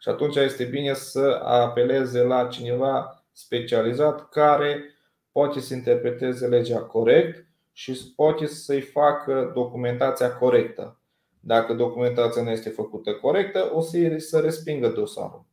Și 0.00 0.08
atunci 0.08 0.36
este 0.36 0.64
bine 0.64 0.92
să 0.92 1.40
apeleze 1.44 2.22
la 2.22 2.46
cineva 2.46 3.24
specializat 3.32 4.28
care 4.28 4.84
poate 5.32 5.60
să 5.60 5.74
interpreteze 5.74 6.46
legea 6.46 6.80
corect 6.80 7.46
și 7.72 8.12
poate 8.16 8.46
să-i 8.46 8.80
facă 8.80 9.50
documentația 9.54 10.36
corectă. 10.36 11.00
Dacă 11.40 11.74
documentația 11.74 12.42
nu 12.42 12.50
este 12.50 12.70
făcută 12.70 13.14
corectă, 13.14 13.70
o 13.74 13.80
să, 13.80 14.14
să 14.16 14.40
respingă 14.40 14.88
dosarul. 14.88 15.44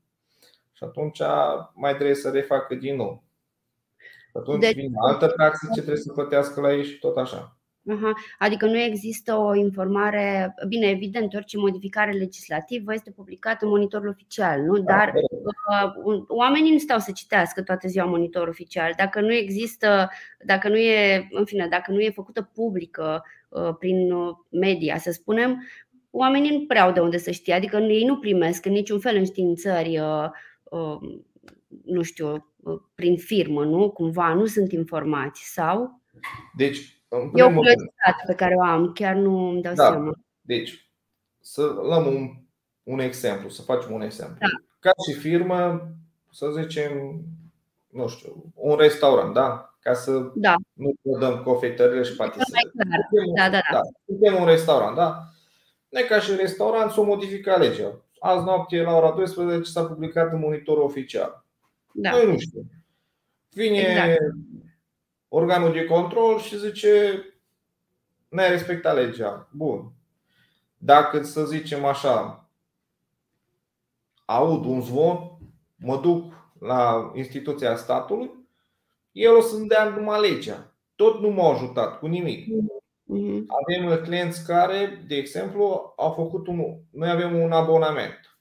Și 0.72 0.84
atunci 0.84 1.22
mai 1.74 1.94
trebuie 1.96 2.16
să 2.16 2.30
refacă 2.30 2.76
din 2.76 2.96
nou. 2.96 3.24
Atunci 4.34 4.60
deci, 4.60 4.74
vine 4.74 4.94
altă 5.08 5.28
taxă 5.28 5.68
ce 5.74 5.82
trebuie 5.82 6.04
să 6.04 6.12
plătească 6.14 6.62
la 6.62 6.74
ei 6.74 6.84
și 6.84 7.00
tot 7.00 7.18
așa. 7.18 7.57
Aha. 7.90 8.14
Adică 8.40 8.66
nu 8.66 8.78
există 8.78 9.36
o 9.36 9.56
informare, 9.56 10.56
bine, 10.68 10.88
evident, 10.88 11.34
orice 11.34 11.58
modificare 11.58 12.12
legislativă 12.12 12.94
este 12.94 13.12
publicată 13.12 13.66
în 13.66 13.72
monitorul 13.72 14.08
oficial, 14.08 14.62
nu? 14.62 14.78
Da, 14.78 14.96
dar 14.96 15.14
uh, 15.14 16.24
oamenii 16.28 16.72
nu 16.72 16.78
stau 16.78 17.00
să 17.00 17.12
citească 17.12 17.62
toată 17.62 17.88
ziua 17.88 18.06
monitorul 18.06 18.50
oficial. 18.50 18.94
Dacă 18.98 19.22
nu 19.22 19.34
există, 19.34 20.10
dacă 20.46 20.70
nu 20.70 20.78
e, 20.78 21.28
în 21.32 21.46
fine, 21.46 21.68
dacă 21.68 21.92
nu 21.92 22.00
e 22.00 22.10
făcută 22.10 22.50
publică 22.54 23.24
uh, 23.50 23.76
prin 23.80 24.12
uh, 24.12 24.36
media, 24.50 24.98
să 24.98 25.12
spunem, 25.12 25.68
oamenii 26.12 26.58
nu 26.58 26.66
prea 26.66 26.84
au 26.84 26.92
de 26.92 27.00
unde 27.00 27.18
să 27.18 27.32
știe, 27.32 27.54
adică 27.54 27.78
ei 27.78 28.06
nu 28.06 28.18
primesc 28.18 28.66
în 28.66 28.72
niciun 28.72 29.00
fel 29.00 29.16
în 29.16 29.26
științări, 29.26 30.00
uh, 30.00 30.30
uh, 30.64 31.20
nu 31.86 32.02
știu, 32.02 32.54
uh, 32.58 32.80
prin 32.96 33.18
firmă, 33.18 33.64
nu? 33.66 33.90
Cumva 33.90 34.34
nu 34.34 34.46
sunt 34.46 34.72
informați 34.72 35.54
sau? 35.54 36.02
Deci, 36.56 36.97
e 37.10 37.44
o 37.44 37.54
curiozitate 37.54 38.24
pe 38.26 38.34
care 38.36 38.56
o 38.56 38.64
am, 38.64 38.92
chiar 38.94 39.16
nu 39.16 39.50
îmi 39.50 39.62
dau 39.62 39.74
da. 39.74 39.84
seama. 39.84 40.12
Deci, 40.42 40.90
să 41.40 41.62
luăm 41.62 42.06
un, 42.06 42.30
un 42.84 43.00
exemplu, 43.00 43.50
să 43.50 43.62
facem 43.62 43.92
un 43.92 44.02
exemplu. 44.02 44.36
Da. 44.40 44.48
Ca 44.80 44.92
și 45.08 45.20
firmă, 45.20 45.92
să 46.32 46.48
zicem, 46.62 47.22
nu 47.88 48.08
știu, 48.08 48.52
un 48.56 48.76
restaurant, 48.76 49.34
da? 49.34 49.74
Ca 49.80 49.94
să 49.94 50.32
da. 50.36 50.56
nu 50.74 51.18
dăm 51.20 51.44
cofetările 51.44 52.04
și 52.04 52.16
patiserii. 52.16 52.72
Da, 53.36 53.44
da, 53.44 53.50
da. 53.50 53.60
da. 53.72 53.82
Suntem 54.06 54.42
un 54.42 54.46
restaurant, 54.46 54.96
da? 54.96 55.24
Ne 55.90 56.02
ca 56.02 56.20
și 56.20 56.36
restaurant 56.36 56.92
s-o 56.92 57.04
modifica 57.04 57.56
legea. 57.56 58.02
Azi 58.20 58.44
noapte 58.44 58.82
la 58.82 58.96
ora 58.96 59.12
12 59.12 59.72
s-a 59.72 59.84
publicat 59.84 60.32
în 60.32 60.40
monitorul 60.40 60.84
oficial. 60.84 61.44
Da. 61.92 62.10
Noi 62.10 62.26
nu 62.26 62.38
știm. 62.38 62.72
Vine 63.50 63.78
exact. 63.78 64.18
Organul 65.28 65.72
de 65.72 65.86
control 65.86 66.40
și 66.40 66.58
zice 66.58 67.24
ne-ai 68.30 68.50
respectat 68.50 68.96
legea. 68.96 69.50
Bun. 69.52 69.92
Dacă 70.78 71.24
să 71.24 71.46
zicem 71.46 71.86
așa, 71.86 72.50
aud 74.26 74.66
un 74.66 74.82
zvon, 74.82 75.38
mă 75.76 75.98
duc 75.98 76.34
la 76.60 77.12
instituția 77.16 77.76
statului, 77.76 78.32
el 79.12 79.36
o 79.36 79.42
să-mi 79.42 79.68
dea 79.68 79.90
numai 79.90 80.30
legea. 80.30 80.74
Tot 80.96 81.20
nu 81.20 81.30
m-a 81.30 81.54
ajutat 81.54 82.00
cu 82.00 82.08
nimic. 82.08 82.46
Mm-hmm. 82.46 83.44
Avem 83.48 84.04
clienți 84.04 84.46
care, 84.46 85.04
de 85.08 85.16
exemplu, 85.16 85.94
au 85.98 86.12
făcut 86.12 86.48
un. 86.48 86.80
Noi 86.92 87.10
avem 87.10 87.40
un 87.40 87.52
abonament. 87.52 88.40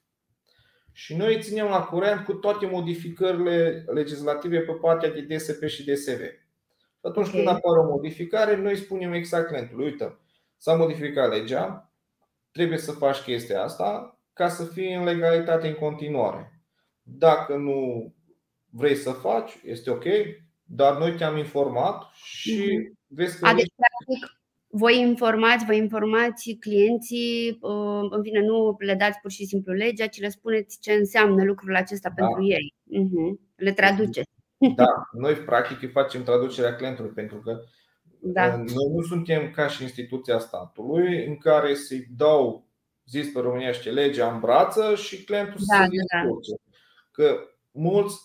Și 0.92 1.16
noi 1.16 1.40
ținem 1.40 1.66
la 1.66 1.82
curent 1.82 2.24
cu 2.24 2.32
toate 2.32 2.66
modificările 2.66 3.84
legislative 3.86 4.58
pe 4.58 4.72
partea 4.72 5.10
de 5.10 5.20
DSP 5.20 5.64
și 5.64 5.84
DSV. 5.84 6.20
Atunci 7.06 7.26
okay. 7.26 7.42
când 7.42 7.56
apare 7.56 7.78
o 7.78 7.90
modificare, 7.90 8.56
noi 8.56 8.76
spunem 8.76 9.12
exact 9.12 9.46
clientului, 9.46 9.84
uite, 9.84 10.18
s-a 10.56 10.74
modificat 10.74 11.30
legea, 11.30 11.92
trebuie 12.52 12.78
să 12.78 12.92
faci 12.92 13.16
chestia 13.16 13.62
asta 13.62 14.18
ca 14.32 14.48
să 14.48 14.64
fie 14.64 14.94
în 14.94 15.04
legalitate 15.04 15.68
în 15.68 15.74
continuare. 15.74 16.60
Dacă 17.02 17.56
nu 17.56 18.12
vrei 18.70 18.94
să 18.94 19.10
faci, 19.10 19.52
este 19.64 19.90
ok, 19.90 20.04
dar 20.62 20.98
noi 20.98 21.16
te-am 21.16 21.36
informat 21.36 22.10
și 22.14 22.52
mm-hmm. 22.52 23.06
vezi 23.06 23.38
că. 23.38 23.46
Adică, 23.46 23.74
practic, 23.76 24.38
voi 24.68 25.00
informați, 25.00 25.64
vă 25.64 25.74
informați 25.74 26.56
clienții, 26.60 27.58
uh, 27.60 28.06
în 28.10 28.22
fine, 28.22 28.40
nu 28.40 28.76
le 28.78 28.94
dați 28.94 29.18
pur 29.20 29.30
și 29.30 29.44
simplu 29.44 29.72
legea, 29.72 30.06
ci 30.06 30.20
le 30.20 30.28
spuneți 30.28 30.78
ce 30.80 30.92
înseamnă 30.92 31.44
lucrul 31.44 31.76
acesta 31.76 32.12
da. 32.16 32.24
pentru 32.24 32.44
ei. 32.44 32.74
Uh-huh. 33.02 33.46
Le 33.56 33.72
traduceți. 33.72 34.35
Da, 34.58 35.08
noi 35.12 35.34
practic 35.34 35.82
îi 35.82 35.88
facem 35.88 36.22
traducerea 36.22 36.76
clientului 36.76 37.10
pentru 37.10 37.38
că 37.38 37.60
da. 38.18 38.46
Uh, 38.46 38.52
noi 38.54 38.92
nu 38.94 39.02
suntem 39.02 39.50
ca 39.50 39.68
și 39.68 39.82
instituția 39.82 40.38
statului 40.38 41.26
în 41.26 41.36
care 41.36 41.74
să-i 41.74 42.06
dau, 42.16 42.66
zis 43.04 43.32
pe 43.32 43.40
românește, 43.40 43.90
legea 43.90 44.32
în 44.32 44.40
brață 44.40 44.94
și 44.94 45.24
clientul 45.24 45.60
da, 45.66 45.76
să 45.76 45.80
da, 45.80 46.22
da. 46.22 46.28
Că 47.10 47.38
mulți, 47.70 48.16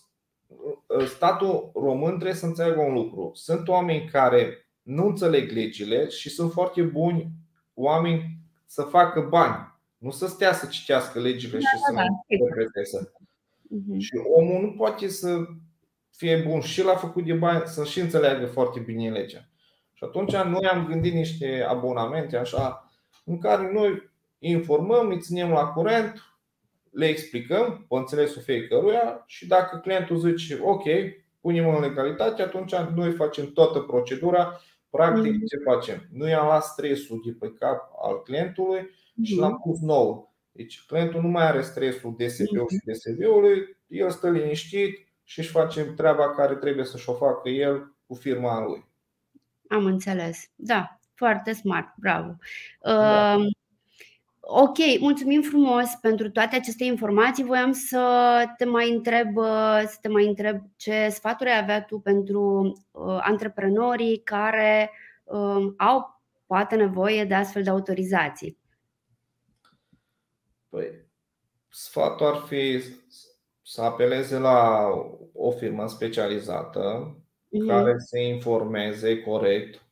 uh, 0.48 1.06
statul 1.06 1.72
român 1.74 2.14
trebuie 2.14 2.34
să 2.34 2.46
înțeleagă 2.46 2.82
un 2.82 2.94
lucru. 2.94 3.32
Sunt 3.34 3.68
oameni 3.68 4.10
care 4.10 4.70
nu 4.82 5.06
înțeleg 5.06 5.52
legile 5.52 6.10
și 6.10 6.30
sunt 6.30 6.52
foarte 6.52 6.82
buni 6.82 7.32
oameni 7.74 8.38
să 8.66 8.82
facă 8.82 9.28
bani. 9.30 9.70
Nu 9.98 10.12
să 10.12 10.28
stea 10.28 10.54
să 10.54 10.66
citească 10.66 11.20
legile 11.20 11.58
da, 11.58 11.60
și 11.60 11.66
da, 11.74 11.80
să 11.88 11.94
da, 11.94 12.04
interpreteze. 12.28 13.12
Uh-huh. 13.12 13.98
Și 13.98 14.12
omul 14.36 14.62
nu 14.62 14.72
poate 14.72 15.08
să 15.08 15.46
fie 16.12 16.44
bun 16.48 16.60
și 16.60 16.84
la 16.84 16.96
făcut 16.96 17.26
de 17.26 17.34
bani, 17.34 17.64
să 17.66 17.84
și 17.84 18.00
înțeleagă 18.00 18.46
foarte 18.46 18.80
bine 18.80 19.10
legea. 19.10 19.50
Și 19.94 20.04
atunci 20.04 20.32
noi 20.32 20.66
am 20.66 20.86
gândit 20.88 21.14
niște 21.14 21.66
abonamente 21.68 22.38
așa 22.38 22.92
în 23.26 23.40
care 23.40 23.72
noi 23.72 24.12
informăm, 24.40 25.10
îi 25.10 25.20
ținem 25.20 25.50
la 25.50 25.66
curent, 25.66 26.26
le 26.92 27.06
explicăm 27.06 27.86
pe 27.90 27.96
înțelesul 27.96 28.42
fiecăruia 28.42 29.24
și 29.26 29.48
dacă 29.48 29.78
clientul 29.78 30.18
zice 30.18 30.60
ok, 30.62 30.84
punem 31.42 31.76
în 31.76 31.82
legalitate, 31.82 32.42
atunci 32.42 32.76
noi 32.76 33.12
facem 33.12 33.52
toată 33.52 33.80
procedura 33.80 34.60
Practic, 34.92 35.34
mm-hmm. 35.34 35.48
ce 35.48 35.58
facem? 35.64 36.08
Nu 36.12 36.28
i-am 36.28 36.46
luat 36.46 36.64
stresul 36.64 37.22
de 37.26 37.36
pe 37.40 37.54
cap 37.60 37.92
al 38.02 38.22
clientului 38.22 38.90
și 39.24 39.36
l-am 39.36 39.52
mhm. 39.52 39.62
pus 39.62 39.80
nou. 39.80 40.34
Deci 40.52 40.86
clientul 40.88 41.22
nu 41.22 41.28
mai 41.28 41.48
are 41.48 41.62
stresul 41.62 42.16
DSP-ului 42.18 42.68
și 42.70 42.82
mhm. 42.86 42.92
DSV-ului, 42.92 43.78
el 43.88 44.10
stă 44.10 44.30
liniștit 44.30 45.08
și 45.32 45.40
își 45.40 45.50
face 45.50 45.84
treaba 45.84 46.30
care 46.30 46.56
trebuie 46.56 46.86
să-și 46.86 47.10
o 47.10 47.14
facă 47.14 47.50
el 47.50 47.96
cu 48.08 48.14
firma 48.14 48.60
lui. 48.60 48.86
Am 49.70 49.86
înțeles. 49.86 50.44
Da, 50.56 51.00
foarte 51.14 51.54
smart, 51.54 51.94
bravo. 51.96 52.36
Da. 52.82 53.36
Uh, 53.36 53.46
Ok, 54.44 54.78
mulțumim 55.00 55.42
frumos 55.42 55.90
pentru 56.02 56.32
toate 56.32 56.56
aceste 56.56 56.84
informații. 56.84 57.44
Voiam 57.44 57.72
să 57.72 58.44
te 58.58 58.66
mai 58.66 58.90
întreb, 58.90 59.38
să 59.86 59.98
te 60.02 60.08
mai 60.08 60.28
întreb 60.28 60.62
ce 60.76 61.10
sfaturi 61.10 61.50
ai 61.50 61.58
avea 61.58 61.84
tu 61.84 62.00
pentru 62.00 62.74
uh, 62.92 63.20
antreprenorii 63.22 64.22
care 64.24 64.92
uh, 65.24 65.74
au 65.78 66.22
poate 66.46 66.76
nevoie 66.76 67.26
de 67.26 67.34
astfel 67.34 67.64
de 67.64 67.70
autorizații. 67.70 68.58
Păi, 70.70 71.06
sfatul 71.70 72.26
ar 72.26 72.36
fi 72.48 72.84
să 73.72 73.82
apeleze 73.82 74.38
la 74.38 74.90
o 75.34 75.52
firmă 75.52 75.88
specializată 75.88 77.16
mm-hmm. 77.16 77.68
care 77.68 77.96
să 77.98 78.18
informeze 78.18 79.22
corect 79.22 79.86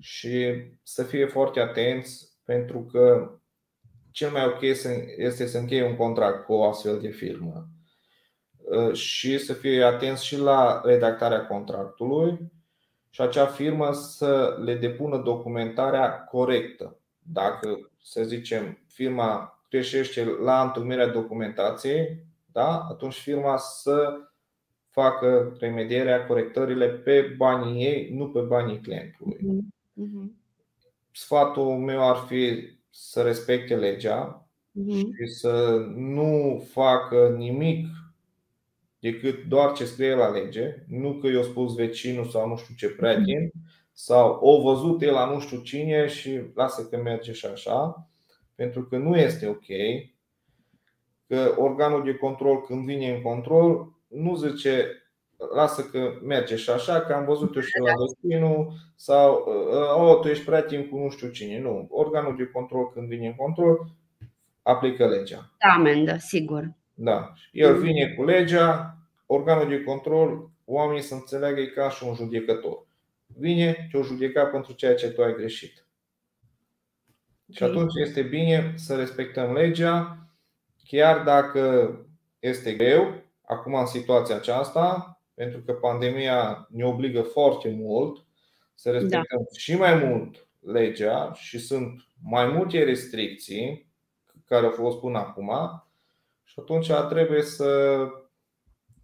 și 0.00 0.54
să 0.82 1.02
fie 1.02 1.26
foarte 1.26 1.60
atenți 1.60 2.28
pentru 2.44 2.84
că 2.92 3.30
cel 4.10 4.30
mai 4.30 4.46
ok 4.46 4.60
este 5.16 5.46
să 5.46 5.58
încheie 5.58 5.84
un 5.84 5.96
contract 5.96 6.44
cu 6.44 6.52
o 6.52 6.68
astfel 6.68 7.00
de 7.00 7.08
firmă 7.08 7.68
uh, 8.56 8.92
și 8.92 9.38
să 9.38 9.52
fie 9.52 9.82
atent 9.82 10.18
și 10.18 10.38
la 10.38 10.80
redactarea 10.84 11.46
contractului 11.46 12.52
și 13.10 13.20
acea 13.20 13.46
firmă 13.46 13.92
să 13.92 14.56
le 14.64 14.74
depună 14.74 15.18
documentarea 15.18 16.24
corectă. 16.24 16.98
Dacă, 17.18 17.90
să 18.02 18.22
zicem, 18.22 18.78
firma 18.86 19.62
greșește 19.70 20.24
la 20.24 20.62
întâlnirea 20.62 21.06
documentației, 21.06 22.32
da? 22.54 22.86
atunci 22.90 23.14
firma 23.14 23.56
să 23.56 24.18
facă 24.90 25.56
remedierea, 25.60 26.26
corectările 26.26 26.88
pe 26.88 27.34
banii 27.36 27.84
ei, 27.84 28.10
nu 28.12 28.28
pe 28.28 28.40
banii 28.40 28.80
clientului. 28.80 29.38
Uh-huh. 29.40 30.30
Sfatul 31.10 31.78
meu 31.78 32.08
ar 32.08 32.16
fi 32.16 32.68
să 32.90 33.22
respecte 33.22 33.76
legea 33.76 34.48
uh-huh. 34.80 35.02
și 35.16 35.26
să 35.26 35.84
nu 35.94 36.62
facă 36.72 37.34
nimic 37.36 37.86
decât 38.98 39.44
doar 39.44 39.72
ce 39.72 39.84
scrie 39.84 40.14
la 40.14 40.30
lege, 40.30 40.84
nu 40.88 41.12
că 41.12 41.26
i-a 41.26 41.42
spus 41.42 41.74
vecinul 41.74 42.24
sau 42.24 42.48
nu 42.48 42.56
știu 42.56 42.74
ce 42.74 42.88
prieten, 42.88 43.50
sau 43.92 44.38
o 44.40 44.60
văzut 44.60 45.02
el 45.02 45.12
la 45.12 45.30
nu 45.30 45.40
știu 45.40 45.60
cine 45.60 46.06
și 46.06 46.40
lasă 46.54 46.86
că 46.86 46.96
merge 46.96 47.32
și 47.32 47.46
așa, 47.46 48.08
pentru 48.54 48.84
că 48.84 48.96
nu 48.96 49.16
este 49.16 49.46
ok. 49.46 49.66
Că 51.26 51.54
organul 51.56 52.04
de 52.04 52.14
control, 52.14 52.60
când 52.60 52.84
vine 52.84 53.14
în 53.14 53.22
control, 53.22 53.92
nu 54.08 54.34
zice 54.34 55.04
lasă 55.54 55.82
că 55.82 56.18
merge 56.22 56.56
și 56.56 56.70
așa, 56.70 57.00
că 57.00 57.12
am 57.12 57.24
văzut 57.24 57.54
eu 57.54 57.62
și 57.62 57.78
la 57.78 57.92
destinul 58.06 58.72
sau 58.94 59.44
uh, 59.46 60.08
oh, 60.08 60.20
tu 60.20 60.28
ești 60.28 60.44
prieten 60.44 60.88
cu 60.88 60.98
nu 60.98 61.10
știu 61.10 61.28
cine. 61.28 61.60
Nu, 61.60 61.86
organul 61.90 62.36
de 62.36 62.44
control 62.52 62.90
când 62.90 63.08
vine 63.08 63.26
în 63.26 63.34
control 63.34 63.86
aplică 64.62 65.08
legea. 65.08 65.50
Da, 65.58 65.72
amendă, 65.72 66.16
sigur. 66.16 66.72
Da. 66.94 67.32
El 67.52 67.76
vine 67.76 68.14
cu 68.16 68.24
legea, 68.24 68.98
organul 69.26 69.68
de 69.68 69.82
control, 69.82 70.50
oamenii 70.64 71.02
să 71.02 71.14
înțeleagă 71.14 71.60
e 71.60 71.66
ca 71.66 71.90
și 71.90 72.04
un 72.04 72.14
judecător. 72.14 72.86
Vine, 73.26 73.88
te-o 73.90 74.02
judeca 74.02 74.44
pentru 74.44 74.72
ceea 74.72 74.94
ce 74.94 75.10
tu 75.10 75.22
ai 75.22 75.34
greșit. 75.34 75.86
Și 77.52 77.62
atunci 77.62 77.92
este 77.94 78.22
bine 78.22 78.72
să 78.76 78.96
respectăm 78.96 79.52
legea, 79.52 80.23
chiar 80.94 81.22
dacă 81.22 81.90
este 82.38 82.72
greu, 82.72 83.14
acum 83.42 83.74
în 83.74 83.86
situația 83.86 84.36
aceasta, 84.36 85.18
pentru 85.34 85.60
că 85.60 85.72
pandemia 85.72 86.66
ne 86.70 86.84
obligă 86.84 87.22
foarte 87.22 87.76
mult 87.78 88.24
să 88.74 88.90
respectăm 88.90 89.38
da. 89.38 89.58
și 89.58 89.76
mai 89.76 89.94
mult 89.94 90.46
legea 90.60 91.32
și 91.32 91.58
sunt 91.58 92.06
mai 92.22 92.46
multe 92.46 92.84
restricții 92.84 93.92
care 94.46 94.66
au 94.66 94.72
fost 94.72 94.98
până 94.98 95.18
acum 95.18 95.50
și 96.42 96.54
atunci 96.58 96.90
trebuie 97.08 97.42
să 97.42 97.98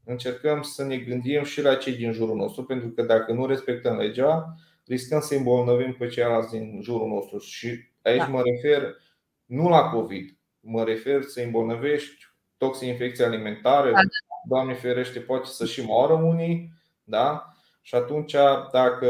încercăm 0.04 0.62
să 0.62 0.84
ne 0.84 0.96
gândim 0.96 1.44
și 1.44 1.62
la 1.62 1.74
cei 1.74 1.96
din 1.96 2.12
jurul 2.12 2.36
nostru, 2.36 2.64
pentru 2.64 2.88
că 2.88 3.02
dacă 3.02 3.32
nu 3.32 3.46
respectăm 3.46 3.96
legea, 3.96 4.54
riscăm 4.86 5.20
să 5.20 5.34
îmbolnăvim 5.34 5.94
pe 5.98 6.06
ceilalți 6.06 6.50
din 6.50 6.80
jurul 6.82 7.08
nostru. 7.08 7.38
Și 7.38 7.88
aici 8.02 8.18
da. 8.18 8.26
mă 8.26 8.42
refer 8.42 8.96
nu 9.44 9.68
la 9.68 9.82
COVID. 9.82 10.39
Mă 10.60 10.84
refer 10.84 11.22
să 11.22 11.40
îmbolnăvești 11.40 12.24
toxinfecție 12.56 13.24
alimentară, 13.24 13.90
da. 13.90 14.00
Doamne 14.48 14.74
ferește, 14.74 15.20
poate 15.20 15.46
să 15.46 15.64
și 15.64 15.84
moară 15.84 16.12
unii, 16.12 16.72
da? 17.02 17.54
Și 17.82 17.94
atunci, 17.94 18.32
dacă 18.72 19.06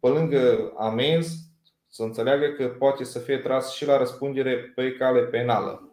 pe 0.00 0.08
lângă 0.08 0.72
amenzi, 0.78 1.46
să 1.88 2.02
înțeleagă 2.02 2.46
că 2.46 2.68
poate 2.68 3.04
să 3.04 3.18
fie 3.18 3.38
tras 3.38 3.74
și 3.74 3.86
la 3.86 3.96
răspundere 3.96 4.56
pe 4.56 4.92
cale 4.92 5.20
penală. 5.20 5.90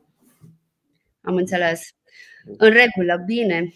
Am 1.21 1.35
înțeles. 1.35 1.81
În 2.57 2.69
regulă, 2.69 3.23
bine. 3.25 3.73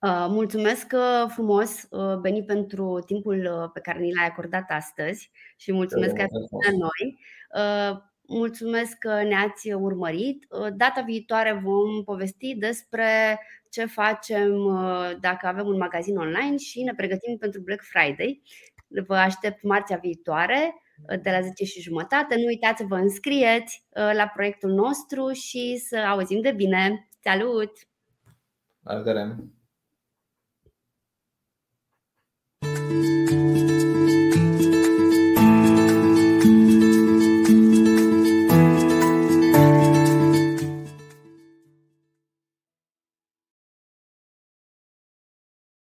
Uh, 0.00 0.26
mulțumesc 0.28 0.86
uh, 0.92 1.24
frumos, 1.28 1.86
uh, 1.90 2.16
Beni, 2.16 2.44
pentru 2.44 3.02
timpul 3.06 3.70
pe 3.74 3.80
care 3.80 3.98
ni 3.98 4.14
l-ai 4.14 4.26
acordat 4.26 4.70
astăzi 4.70 5.30
și 5.56 5.72
mulțumesc 5.72 6.14
că 6.14 6.20
ai 6.20 6.28
fost 6.30 6.64
la 6.64 6.76
noi. 6.76 7.18
Mulțumesc 8.32 8.98
că 8.98 9.22
ne-ați 9.22 9.72
urmărit. 9.72 10.46
Uh, 10.48 10.66
data 10.76 11.00
viitoare 11.00 11.60
vom 11.62 12.04
povesti 12.04 12.54
despre 12.54 13.40
ce 13.70 13.84
facem 13.84 14.54
uh, 14.64 15.10
dacă 15.20 15.46
avem 15.46 15.66
un 15.66 15.76
magazin 15.76 16.16
online 16.16 16.56
și 16.56 16.82
ne 16.82 16.94
pregătim 16.94 17.36
pentru 17.36 17.60
Black 17.60 17.82
Friday. 17.82 18.42
Vă 19.06 19.14
aștept 19.14 19.62
marțea 19.62 19.96
viitoare 19.96 20.74
uh, 21.08 21.20
de 21.22 21.30
la 21.30 21.40
10 21.40 21.64
și 21.64 21.80
jumătate. 21.80 22.34
Nu 22.36 22.44
uitați 22.46 22.80
să 22.80 22.86
vă 22.88 22.96
înscrieți 22.96 23.84
la 23.92 24.30
proiectul 24.34 24.70
nostru 24.70 25.32
și 25.32 25.76
să 25.76 25.96
auzim 25.96 26.40
de 26.40 26.52
bine. 26.52 27.08
Salut! 27.22 27.72
La 28.82 28.92
revedere! 28.92 29.36
thank 32.62 33.04
you 33.04 33.19